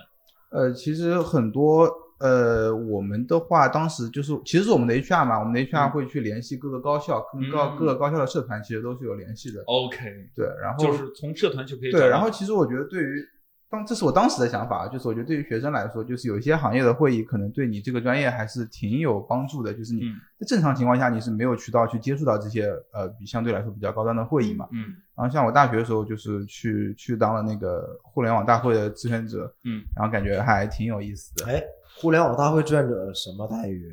[0.50, 1.90] 呃，其实很多
[2.24, 9.62] 呃，我们的话当时就是其实是我们的 HR 嘛，我们的 HR 会去联系各个高校，跟高嗯各个高校的社团其实都是有联系的。
[9.66, 10.00] OK，
[10.34, 11.92] 对，然后就是从社团就可以。
[11.92, 13.28] 对，然后其实我觉得对于
[13.74, 24.68] 当这是我当时的想法，就是我觉得对于学生来说，就是有一些行业的会议可能对你这个专业还是挺有帮助的，就是你嗯在正常情况下你是没有渠道去接触到这些呃比相对来说比较高端的会议嘛。
[24.72, 31.52] 嗯然后像我大学的时候，就是去去当了那个互联网大会的志愿者，嗯，然后感觉还挺有意思的。
[31.52, 31.64] 哎，
[32.00, 33.92] 互联网大会志愿者什么待遇？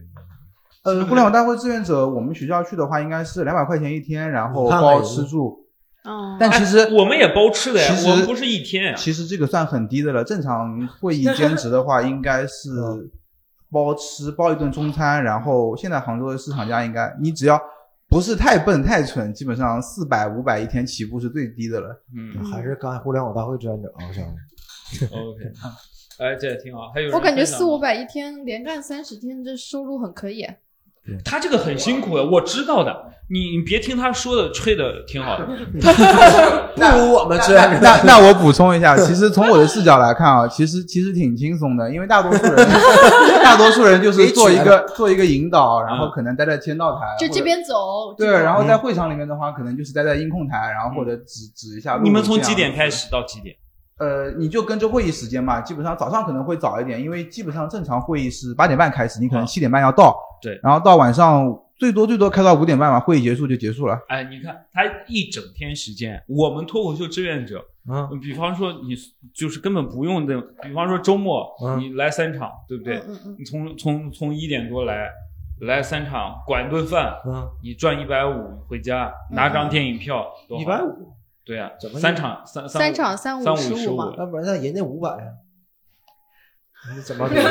[0.83, 5.59] 呃，互联网大会志愿者，我们学校去的话应该是两百块钱一天，然后包吃住。
[6.05, 10.25] 嗯，但其实哎我们也包吃的呀我们不是一天呀其实这个算很低的了。
[10.25, 12.71] 正常会议兼职的话，应该是
[13.71, 17.61] 包吃包一顿中餐，然后现在杭州的市场价应该你只要
[18.09, 22.03] 不是太笨太蠢，基本上四百五百一天起步是最低的了。
[22.17, 24.07] 嗯还是干互联网大会志愿者啊？
[24.09, 24.25] 我想
[25.13, 25.45] ，OK，
[26.19, 26.91] 哎，这也挺好。
[26.95, 30.47] 还有我感觉四五百一天，连干三十天，这收入很可以。
[31.25, 33.07] 他这个很辛苦的，我知道的。
[33.33, 35.47] 你你别听他说的，吹的挺好的。
[36.75, 37.79] 不如我们志愿者。
[37.81, 42.57] 那那我补充一下， 其实从我的视角来看啊，其实其实挺轻松的，因为大多数人
[43.41, 52.03] 大多数人就是做一个做一个引导，然后可能待在签到台，或者就这边走，对，然后在会场里面的话，可能就是待在音控台，然后或者指指一下路。
[52.03, 53.55] 你们从几点开始到几点？
[54.01, 64.01] 呃，你就跟着会议时间嘛，基本上早上可能会早一点，因为基本上正常会议是八点半开始，你可能七点半要到，对然后到晚上最多最多开到五点半吧，会议结束就结束了。
[64.09, 68.95] 哎，你看他一整天时间，我们脱口秀志愿者，嗯，比方说你
[69.35, 72.97] 就是根本不用的，比方说周末嗯你来三场，对不对？
[73.01, 75.11] 嗯嗯嗯你从从从一点多来，
[75.61, 80.27] 来三场，管顿饭，嗯，你赚一百五回家，拿张电影票，
[80.59, 80.83] 一百。
[80.83, 81.13] 五，
[81.45, 85.33] 对呀、怎么三场三三场三五三十五嘛那不然那人家五百啊？
[86.97, 87.37] 你怎么给？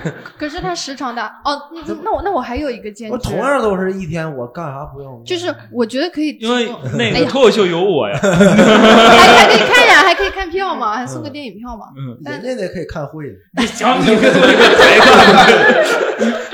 [0.38, 1.60] 可是他时长大哦。
[1.74, 5.20] 那那我那我还有一个兼职，我同样都是一天，我干啥不用？
[5.24, 8.16] 就是我觉得可以提因为供，那 哎呀个脱口秀有我呀。
[8.22, 11.86] 还还可以看呀，还可以看票嘛，还送个电影票嘛。
[12.24, 13.34] 人家那可以看会的。
[13.60, 16.49] 你讲你个做一个抬杠。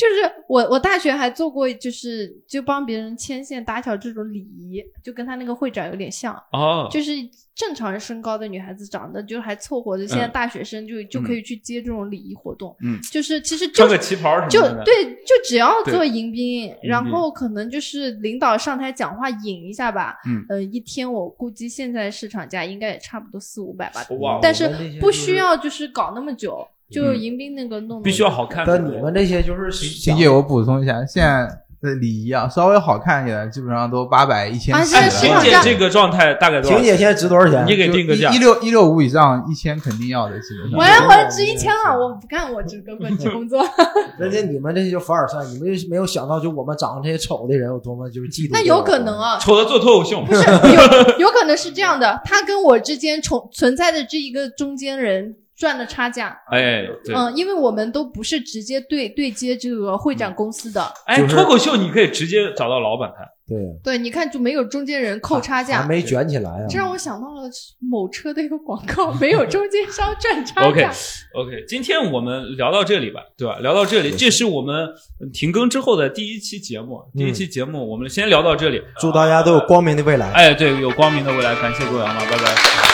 [0.00, 6.34] 就是我我大学还做过，就是就帮别人牵线搭桥这种礼仪，就跟他那个会长有点像。
[6.52, 7.12] 哦，就是
[7.54, 12.74] 正常人身高的女孩子长得就还凑合的，现在大学生就就可以去接这种礼仪活动。
[12.82, 14.62] 嗯，就是其实就穿个旗袍什么就。
[14.86, 20.16] 对，就只要做迎宾，然后可能就是领导上台讲话引一下吧。
[20.26, 24.06] 嗯呃，一天我估计现在市场价应该也差不多四五百吧。
[24.20, 28.64] 哇，但是不需要就是搞那么久，就嗯迎宾那个弄得必须要好看。
[28.66, 31.48] 但你们这些就是想婷姐，我补充一下，现在
[31.80, 36.76] 的礼仪啊，稍微好看一点的，基本上都八百、一千起啊现在哎，婷市场价姐这个状态大概多少钱？
[36.76, 37.64] 婷姐现在值多少钱？
[37.66, 38.38] 你给定个价一。
[38.38, 40.78] 六一六五以上，一千肯定要的，基本上。
[40.78, 43.64] 我要我值一千了，我不干，我只跟本职工作。
[44.18, 48.50] 人家你们这些就凡尔赛，你们就没有想到，就我们长得这些丑的人有多么就是嫉妒。
[48.52, 49.10] 那有可能。
[49.20, 56.34] 啊，丑的做脱口秀，不是有有可能是这样的，他跟我之间存存在的这一个中间人赚的差价。
[56.50, 63.28] 哎，对，嗯，因为我们都不是直接对对接这个会展公司的，哎，就是脱口秀你可以直接找到老板谈。
[63.46, 65.84] 对，对，你看就没有中间人扣差还价。
[65.84, 66.66] 没卷起来啊。
[66.68, 67.42] 这让我想到了
[67.80, 70.88] 某车的一个广告，没有中间商赚差价 OK
[71.34, 73.58] OK，今天我们聊到这里吧，对吧？
[73.58, 74.88] 聊到这里，这是我们
[75.32, 77.02] 停更之后的第一期节目。
[77.18, 78.80] 第一期节目我们先聊到这里。
[78.98, 80.30] 祝大家都有光明的未来。
[80.30, 82.89] 哎，对，有光明的未来，感谢各位啊，拜拜。